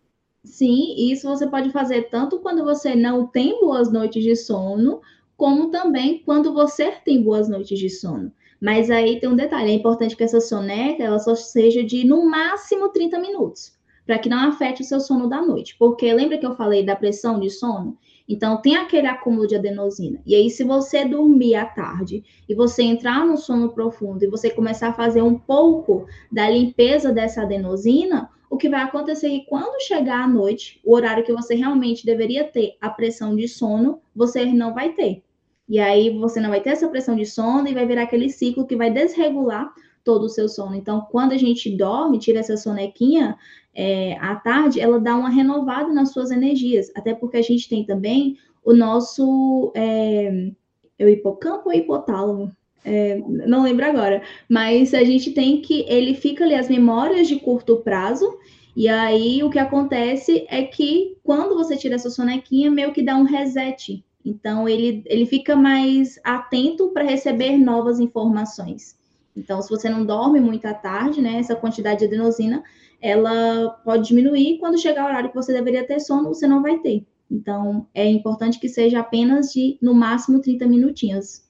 [0.44, 5.00] Sim, isso você pode fazer tanto quando você não tem boas noites de sono,
[5.36, 8.32] como também quando você tem boas noites de sono.
[8.60, 12.28] Mas aí tem um detalhe, é importante que essa soneca ela só seja de no
[12.28, 15.76] máximo 30 minutos, para que não afete o seu sono da noite.
[15.78, 17.96] Porque lembra que eu falei da pressão de sono?
[18.30, 20.22] Então tem aquele acúmulo de adenosina.
[20.24, 24.48] E aí, se você dormir à tarde e você entrar no sono profundo e você
[24.48, 29.46] começar a fazer um pouco da limpeza dessa adenosina, o que vai acontecer é que
[29.46, 33.98] quando chegar à noite, o horário que você realmente deveria ter a pressão de sono,
[34.14, 35.24] você não vai ter.
[35.68, 38.64] E aí você não vai ter essa pressão de sono e vai virar aquele ciclo
[38.64, 39.72] que vai desregular
[40.04, 40.74] todo o seu sono.
[40.74, 43.36] Então, quando a gente dorme, tira essa sonequinha
[43.74, 46.90] é, à tarde, ela dá uma renovada nas suas energias.
[46.94, 50.50] Até porque a gente tem também o nosso é,
[50.98, 52.50] é o hipocampo ou hipotálamo?
[52.84, 57.36] É, não lembro agora, mas a gente tem que ele fica ali as memórias de
[57.36, 58.38] curto prazo,
[58.74, 63.16] e aí o que acontece é que quando você tira essa sonequinha, meio que dá
[63.16, 64.02] um reset.
[64.24, 68.98] Então ele, ele fica mais atento para receber novas informações.
[69.40, 72.62] Então, se você não dorme muito à tarde, né, essa quantidade de adenosina,
[73.00, 74.58] ela pode diminuir.
[74.58, 77.06] Quando chegar o horário que você deveria ter sono, você não vai ter.
[77.30, 81.42] Então, é importante que seja apenas de, no máximo, 30 minutinhos.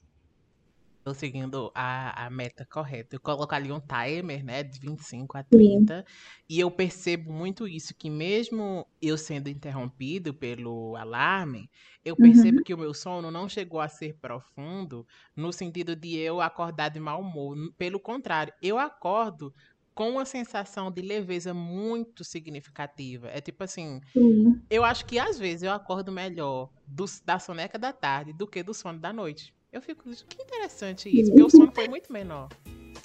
[1.02, 3.16] Tô seguindo a, a meta correta.
[3.16, 5.90] Eu coloco ali um timer, né, de 25 a Sim.
[5.90, 6.04] 30.
[6.48, 11.70] E eu percebo muito isso, que mesmo eu sendo interrompido pelo alarme,
[12.04, 12.62] eu percebo Uhum.
[12.62, 17.00] que o meu sono não chegou a ser profundo no sentido de eu acordar de
[17.00, 17.56] mau humor.
[17.78, 19.54] Pelo contrário, eu acordo
[19.94, 23.28] com uma sensação de leveza muito significativa.
[23.28, 24.68] É tipo assim, Sim.
[24.70, 28.62] eu acho que às vezes eu acordo melhor do- da soneca da tarde do que
[28.62, 29.52] do sono da noite.
[29.72, 32.48] Eu fico, que interessante isso, porque o sono foi muito menor.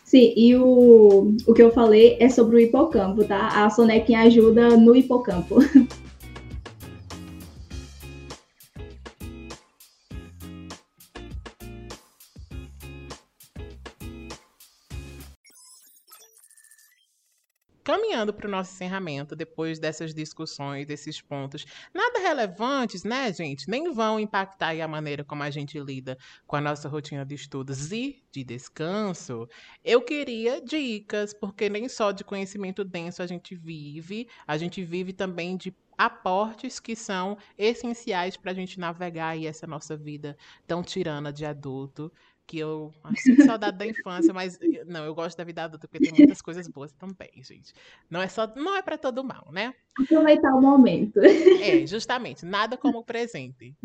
[0.03, 3.65] Sim, e o, o que eu falei é sobre o hipocampo, tá?
[3.65, 5.57] A sonequinha ajuda no hipocampo.
[17.85, 23.69] Caminhando para o nosso encerramento, depois dessas discussões, desses pontos, nada relevantes, né, gente?
[23.69, 26.17] Nem vão impactar a maneira como a gente lida
[26.47, 29.47] com a nossa rotina de estudos e de descanso.
[29.83, 35.13] Eu queria dicas, porque nem só de conhecimento denso a gente vive, a gente vive
[35.13, 40.81] também de aportes que são essenciais para a gente navegar aí essa nossa vida tão
[40.81, 42.11] tirana de adulto
[42.47, 45.99] que eu sinto saudade da infância, mas eh, não, eu gosto da vida adulta porque
[46.01, 47.73] tem muitas coisas boas também, gente.
[48.09, 49.73] Não é só, não é para todo mal, né?
[49.97, 51.19] Aproveitar o momento.
[51.57, 53.75] É, justamente, nada como o presente.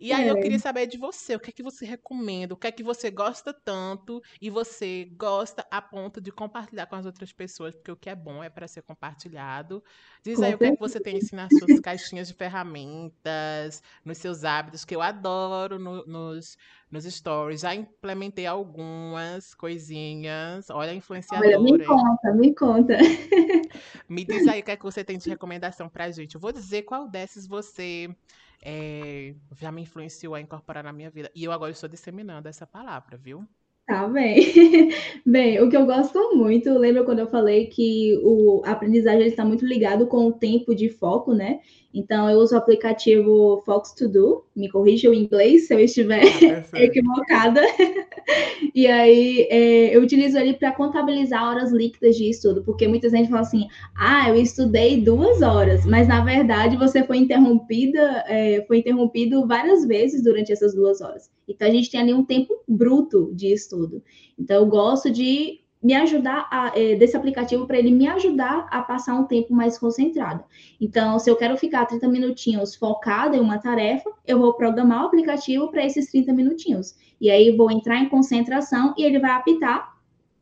[0.00, 0.40] E aí eu É.
[0.40, 3.10] queria saber de você, o que é que você recomenda, o que é que você
[3.10, 7.96] gosta tanto e você gosta a ponto de compartilhar com as outras pessoas, porque o
[7.96, 9.82] que é bom é para ser compartilhado.
[10.28, 14.18] Diz aí o que é que você tem assim nas suas caixinhas de ferramentas, nos
[14.18, 16.54] seus hábitos, que eu adoro no- nos,
[16.90, 17.62] nos stories.
[17.62, 20.68] Já implementei algumas coisinhas.
[20.68, 22.98] Olha a Olha, me influenciadora, conta, me conta.
[24.06, 26.34] Me diz aí o que é que você tem de recomendação pra gente.
[26.34, 28.14] Eu vou dizer qual dessas você
[28.62, 31.30] eh, já me influenciou a incorporar na minha vida.
[31.34, 33.46] E eu agora estou disseminando essa palavra, viu?
[33.88, 34.36] Tá bem.
[35.24, 39.46] bem, o que eu gosto muito, lembra quando eu falei que o a aprendizagem está
[39.46, 41.60] muito ligado com o tempo de foco, né?
[41.94, 46.20] Então, eu uso o aplicativo Fox To Do, me corrija o inglês se eu estiver
[46.22, 47.62] ah, equivocada.
[48.74, 53.30] e aí, é, eu utilizo ele para contabilizar horas líquidas de estudo, porque muita gente
[53.30, 58.80] fala assim: ah, eu estudei duas horas, mas na verdade você foi interrompida, é, foi
[58.80, 61.37] interrompido várias vezes durante essas duas horas.
[61.48, 64.02] Então, a gente tem ali um tempo bruto de estudo.
[64.38, 68.82] Então, eu gosto de me ajudar a, é, desse aplicativo para ele me ajudar a
[68.82, 70.44] passar um tempo mais concentrado.
[70.80, 75.06] Então, se eu quero ficar 30 minutinhos focada em uma tarefa, eu vou programar o
[75.06, 76.94] aplicativo para esses 30 minutinhos.
[77.20, 79.96] E aí vou entrar em concentração e ele vai apitar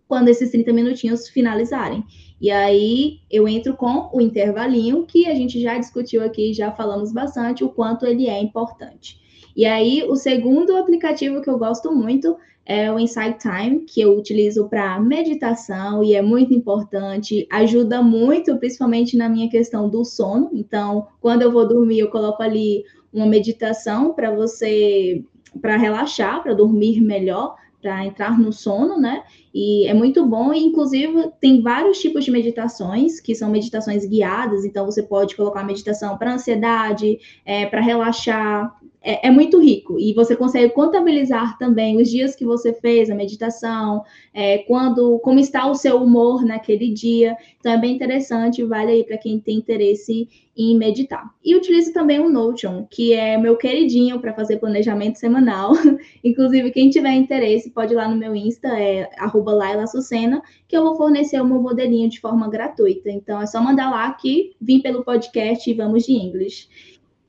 [0.08, 2.04] quando esses 30 minutinhos finalizarem.
[2.40, 7.12] E aí eu entro com o intervalinho que a gente já discutiu aqui, já falamos
[7.12, 9.20] bastante o quanto ele é importante.
[9.56, 12.36] E aí o segundo aplicativo que eu gosto muito
[12.66, 18.56] é o Insight Time, que eu utilizo para meditação e é muito importante, ajuda muito,
[18.58, 20.50] principalmente na minha questão do sono.
[20.52, 25.24] Então, quando eu vou dormir, eu coloco ali uma meditação para você,
[25.62, 29.22] para relaxar, para dormir melhor, para entrar no sono, né?
[29.54, 34.64] E é muito bom, e inclusive tem vários tipos de meditações, que são meditações guiadas,
[34.64, 38.74] então você pode colocar meditação para ansiedade, é, para relaxar,
[39.06, 43.14] é, é, muito rico e você consegue contabilizar também os dias que você fez a
[43.14, 44.02] meditação,
[44.34, 47.36] é, quando, como está o seu humor naquele dia.
[47.60, 51.30] Então é bem interessante, vale aí para quem tem interesse em meditar.
[51.44, 55.72] E utilizo também o Notion, que é meu queridinho para fazer planejamento semanal.
[56.24, 60.96] Inclusive, quem tiver interesse, pode ir lá no meu Insta, é @laila_sucena, que eu vou
[60.96, 63.08] fornecer o meu modelinho de forma gratuita.
[63.08, 66.68] Então é só mandar lá que vim pelo podcast e vamos de inglês.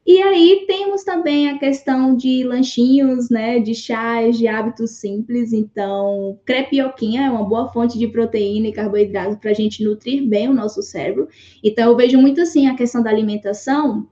[0.08, 5.52] E aí temos também a questão de lanchinhos, né, de chás, de hábitos simples.
[5.52, 10.48] Então, crepioquinha é uma boa fonte de proteína e carboidrato para a gente nutrir bem
[10.48, 11.28] o nosso cérebro.
[11.62, 14.08] Então, eu vejo muito assim a questão da alimentação,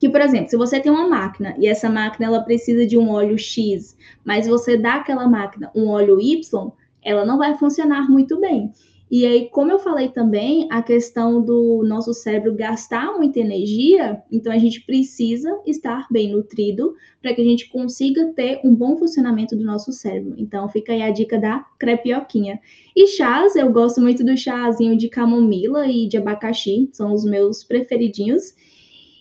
[0.00, 3.08] que, por exemplo, se você tem uma máquina e essa máquina ela precisa de um
[3.08, 8.40] óleo X, mas você dá aquela máquina um óleo Y, ela não vai funcionar muito
[8.40, 8.72] bem.
[9.08, 14.52] E aí, como eu falei também, a questão do nosso cérebro gastar muita energia, então
[14.52, 19.54] a gente precisa estar bem nutrido para que a gente consiga ter um bom funcionamento
[19.54, 20.34] do nosso cérebro.
[20.36, 22.58] Então, fica aí a dica da crepioquinha.
[22.96, 27.62] E chás, eu gosto muito do chazinho de camomila e de abacaxi, são os meus
[27.62, 28.54] preferidinhos.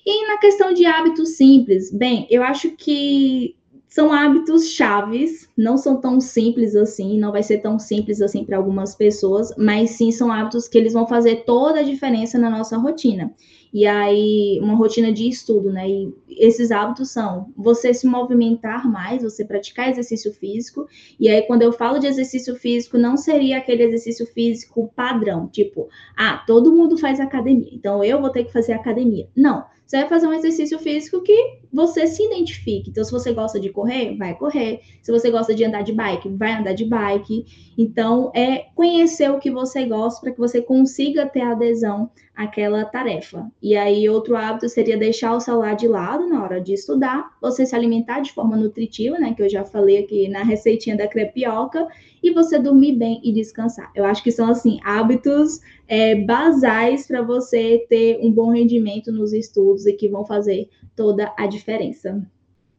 [0.03, 3.55] E na questão de hábitos simples, bem, eu acho que
[3.95, 8.57] são hábitos chaves, não são tão simples assim, não vai ser tão simples assim para
[8.57, 12.75] algumas pessoas, mas sim são hábitos que eles vão fazer toda a diferença na nossa
[12.77, 13.33] rotina.
[13.73, 15.87] E aí, uma rotina de estudo, né?
[15.89, 20.85] E esses hábitos são você se movimentar mais, você praticar exercício físico.
[21.17, 25.87] E aí, quando eu falo de exercício físico, não seria aquele exercício físico padrão, tipo,
[26.17, 29.29] ah, todo mundo faz academia, então eu vou ter que fazer academia.
[29.33, 32.89] Não você vai fazer um exercício físico que você se identifique.
[32.89, 34.81] Então, se você gosta de correr, vai correr.
[35.03, 37.45] Se você gosta de andar de bike, vai andar de bike.
[37.77, 43.49] Então, é conhecer o que você gosta para que você consiga ter adesão àquela tarefa.
[43.61, 47.65] E aí, outro hábito seria deixar o celular de lado na hora de estudar, você
[47.65, 49.33] se alimentar de forma nutritiva, né?
[49.35, 51.87] Que eu já falei aqui na receitinha da crepioca,
[52.25, 53.91] e você dormir bem e descansar.
[53.93, 59.31] Eu acho que são, assim, hábitos é, basais para você ter um bom rendimento nos
[59.31, 62.25] estudos e que vão fazer toda a diferença.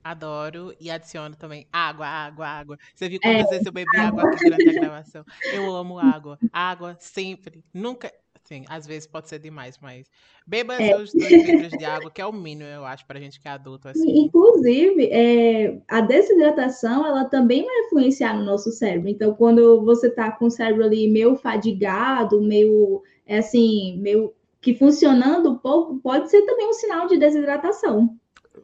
[0.02, 2.78] Adoro e adiciono também água, água, água.
[2.94, 4.22] Você viu quantas é, vezes eu bebi água.
[4.22, 5.24] água aqui durante a gravação?
[5.52, 6.38] Eu amo água.
[6.52, 7.64] Água sempre.
[7.72, 8.12] Nunca.
[8.46, 10.08] Sim, às vezes pode ser demais, mas
[10.46, 10.88] beba é.
[10.88, 13.50] seus dois litros de água, que é o mínimo, eu acho, para gente que é
[13.50, 13.88] adulto.
[13.88, 14.08] Assim.
[14.08, 19.08] Inclusive, é, a desidratação, ela também vai influenciar no nosso cérebro.
[19.08, 24.74] Então, quando você tá com o cérebro ali meio fadigado, meio, é assim, meio que
[24.74, 28.16] funcionando pouco, pode ser também um sinal de desidratação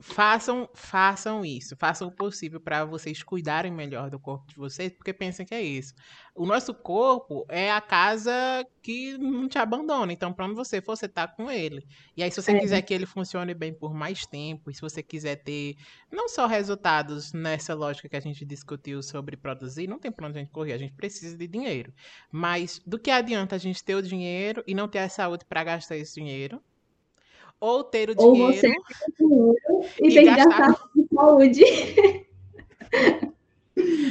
[0.02, 5.12] façam, façam isso, façam o possível para vocês cuidarem melhor do corpo de vocês, porque
[5.12, 5.94] pensem que é isso.
[6.34, 8.32] O nosso corpo é a casa
[8.82, 11.86] que não te abandona, então para onde você for, você tá com ele.
[12.16, 12.58] E aí se você é.
[12.58, 15.76] quiser que ele funcione bem por mais tempo, e se você quiser ter
[16.10, 20.38] não só resultados nessa lógica que a gente discutiu sobre produzir, não tem para onde
[20.38, 21.92] a gente correr, a gente precisa de dinheiro.
[22.30, 25.62] Mas do que adianta a gente ter o dinheiro e não ter a saúde para
[25.62, 26.60] gastar esse dinheiro?
[27.62, 28.46] Ou ter o dinheiro.
[28.46, 28.82] Ou você tem
[29.20, 29.56] dinheiro
[30.00, 31.62] e, e tem que gastar com saúde.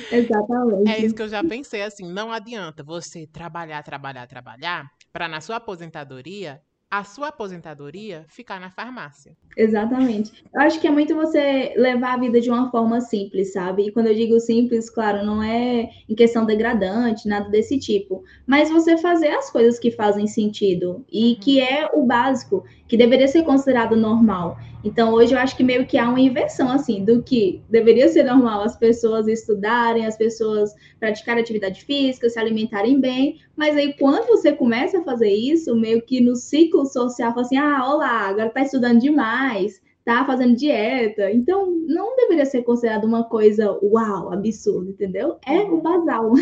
[0.10, 0.89] Exatamente.
[0.89, 5.41] É isso que eu já pensei assim, não adianta você trabalhar, trabalhar, trabalhar para na
[5.41, 6.62] sua aposentadoria
[6.92, 9.32] a sua aposentadoria ficar na farmácia.
[9.56, 10.44] Exatamente.
[10.54, 13.84] Eu acho que é muito você levar a vida de uma forma simples, sabe?
[13.84, 18.26] E quando eu digo simples, claro, não é em questão degradante, nada desse tipo.
[18.46, 23.28] Mas você fazer as coisas que fazem sentido e que é o básico, que deveria
[23.30, 24.58] ser considerado normal.
[24.84, 28.24] Então, hoje eu acho que meio que há uma inversão, assim, do que deveria ser
[28.24, 34.28] normal as pessoas estudarem, as pessoas praticarem atividade física, se alimentarem bem, mas aí quando
[34.28, 38.50] você começa a fazer isso, meio que no ciclo social, fala assim, ah, olá, agora
[38.50, 41.32] tá estudando demais, tá fazendo dieta.
[41.32, 45.38] Então, não deveria ser considerado uma coisa, uau, absurda, entendeu?
[45.46, 46.34] É o basal.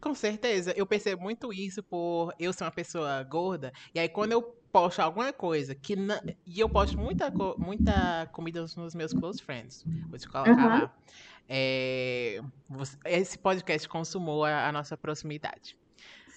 [0.00, 4.32] Com certeza, eu percebo muito isso por eu ser uma pessoa gorda, e aí quando
[4.32, 4.42] eu
[4.72, 9.84] posto alguma coisa que não, e eu posto muita, muita comida nos meus close friends,
[10.08, 10.68] vou te colocar uhum.
[10.68, 10.94] lá.
[11.48, 12.40] É,
[13.04, 15.76] esse podcast consumou a, a nossa proximidade.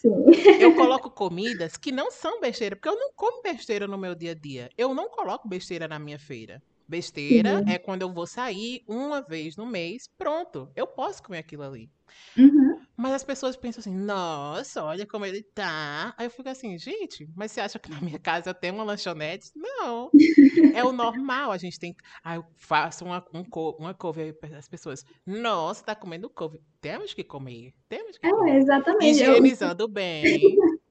[0.04, 0.60] Sim.
[0.60, 4.32] Eu coloco comidas que não são besteira, porque eu não como besteira no meu dia
[4.32, 4.70] a dia.
[4.78, 6.62] Eu não coloco besteira na minha feira.
[6.86, 7.70] Besteira uhum.
[7.70, 10.70] é quando eu vou sair uma vez no mês, pronto.
[10.76, 11.90] Eu posso comer aquilo ali.
[12.38, 12.73] Uhum.
[13.04, 16.14] Mas as pessoas pensam assim, nossa, olha como ele tá.
[16.18, 18.86] Aí eu fico assim, gente, mas você acha que na minha casa eu tenho uma
[18.86, 19.52] lanchonete?
[19.54, 20.10] Não.
[20.74, 21.94] é o normal, a gente tem.
[22.24, 23.44] Aí eu faço uma, um,
[23.78, 26.62] uma couve as pessoas, nossa, tá comendo couve.
[26.80, 27.74] Temos que comer.
[27.90, 28.56] Temos que é, comer.
[28.56, 29.22] exatamente.
[29.22, 29.88] Higienizando eu...
[29.90, 30.56] bem.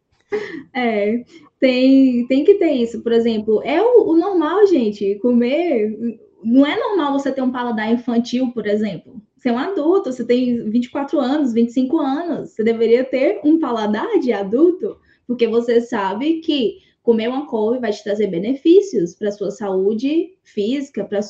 [0.73, 1.23] É,
[1.61, 3.03] tem, tem que ter isso.
[3.03, 6.19] Por exemplo, é o, o normal, gente, comer.
[6.43, 9.21] Não é normal você ter um paladar infantil, por exemplo.
[9.43, 14.21] Você é um adulto, você tem 24 anos, 25 anos, você deveria ter um paladar
[14.21, 19.51] de adulto, porque você sabe que comer uma couve vai te trazer benefícios para sua
[19.51, 21.21] saúde física, para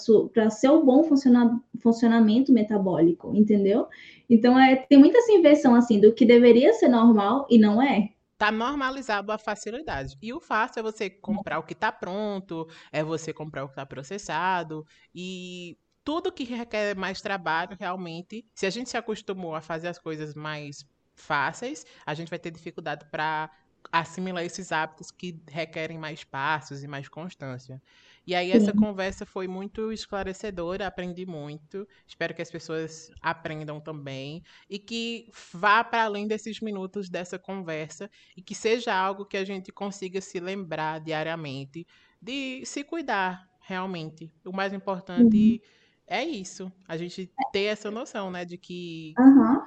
[0.50, 3.86] seu bom funciona, funcionamento metabólico, entendeu?
[4.28, 8.10] Então é, tem muita essa inversão assim do que deveria ser normal e não é.
[8.36, 10.18] Tá normalizado a facilidade.
[10.20, 13.72] E o fácil é você comprar o que está pronto, é você comprar o que
[13.72, 14.84] está processado.
[15.14, 19.98] E tudo que requer mais trabalho, realmente, se a gente se acostumou a fazer as
[19.98, 20.84] coisas mais
[21.14, 23.50] fáceis, a gente vai ter dificuldade para
[23.90, 27.82] assimilar esses hábitos que requerem mais passos e mais constância.
[28.26, 31.86] E aí essa conversa foi muito esclarecedora, aprendi muito.
[32.06, 38.08] Espero que as pessoas aprendam também e que vá para além desses minutos dessa conversa
[38.36, 41.86] e que seja algo que a gente consiga se lembrar diariamente
[42.20, 44.32] de se cuidar realmente.
[44.44, 45.81] O mais importante uhum
[46.12, 46.70] é isso.
[46.86, 49.60] A gente ter essa noção, né, de que uhum.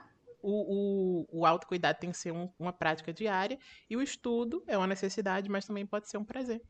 [0.43, 3.57] o, o, o autocuidado tem que ser um, uma prática diária
[3.89, 6.61] e o estudo é uma necessidade, mas também pode ser um prazer.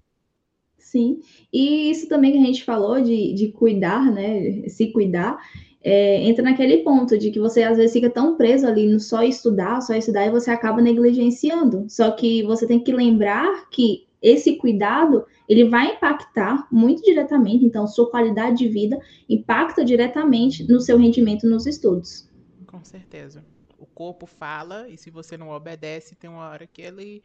[0.77, 1.19] Sim,
[1.51, 5.37] e isso também que a gente falou de, de cuidar, né, se cuidar,
[5.83, 9.21] é, entra naquele ponto de que você às vezes fica tão preso ali no só
[9.23, 11.85] estudar, só estudar, e você acaba negligenciando.
[11.87, 17.85] Só que você tem que lembrar que esse cuidado ele vai impactar muito diretamente, então
[17.85, 18.99] sua qualidade de vida
[19.29, 22.27] impacta diretamente no seu rendimento nos estudos.
[22.65, 23.45] Com certeza.
[23.77, 27.21] O corpo fala e se você não obedece, tem uma hora que ele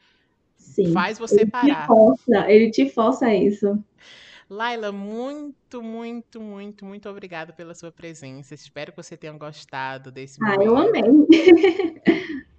[0.54, 1.82] Sim, faz você ele parar.
[1.82, 3.82] Te força, ele te força a isso.
[4.50, 8.52] Laila, muito, muito, muito, muito obrigada pela sua presença.
[8.54, 10.60] Espero que você tenha gostado desse momento.
[10.60, 11.02] Ah, eu amei.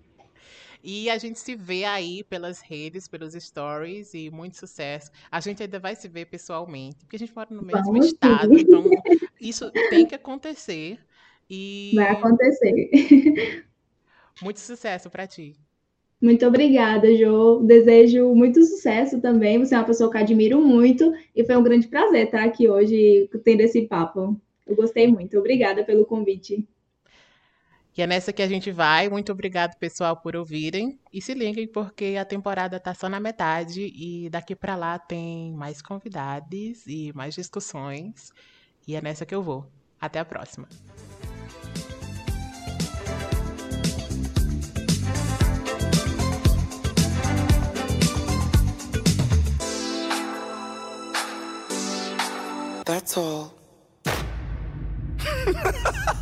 [0.83, 5.11] E a gente se vê aí pelas redes, pelos stories e muito sucesso.
[5.29, 8.55] A gente ainda vai se ver pessoalmente, porque a gente mora no mesmo Vamos estado,
[8.55, 8.61] sim.
[8.61, 8.83] então
[9.39, 10.99] isso tem que acontecer.
[11.49, 13.65] E vai acontecer.
[14.41, 15.55] Muito sucesso para ti.
[16.21, 17.61] Muito obrigada, Jo.
[17.63, 19.57] Desejo muito sucesso também.
[19.57, 23.27] Você é uma pessoa que admiro muito e foi um grande prazer estar aqui hoje
[23.43, 24.39] tendo esse papo.
[24.65, 25.37] Eu gostei muito.
[25.37, 26.67] Obrigada pelo convite.
[27.95, 29.09] E é nessa que a gente vai.
[29.09, 30.97] Muito obrigado, pessoal, por ouvirem.
[31.11, 35.53] E se liguem, porque a temporada tá só na metade e daqui para lá tem
[35.53, 38.31] mais convidados e mais discussões.
[38.87, 39.69] E é nessa que eu vou.
[39.99, 40.67] Até a próxima.
[52.85, 53.53] That's all.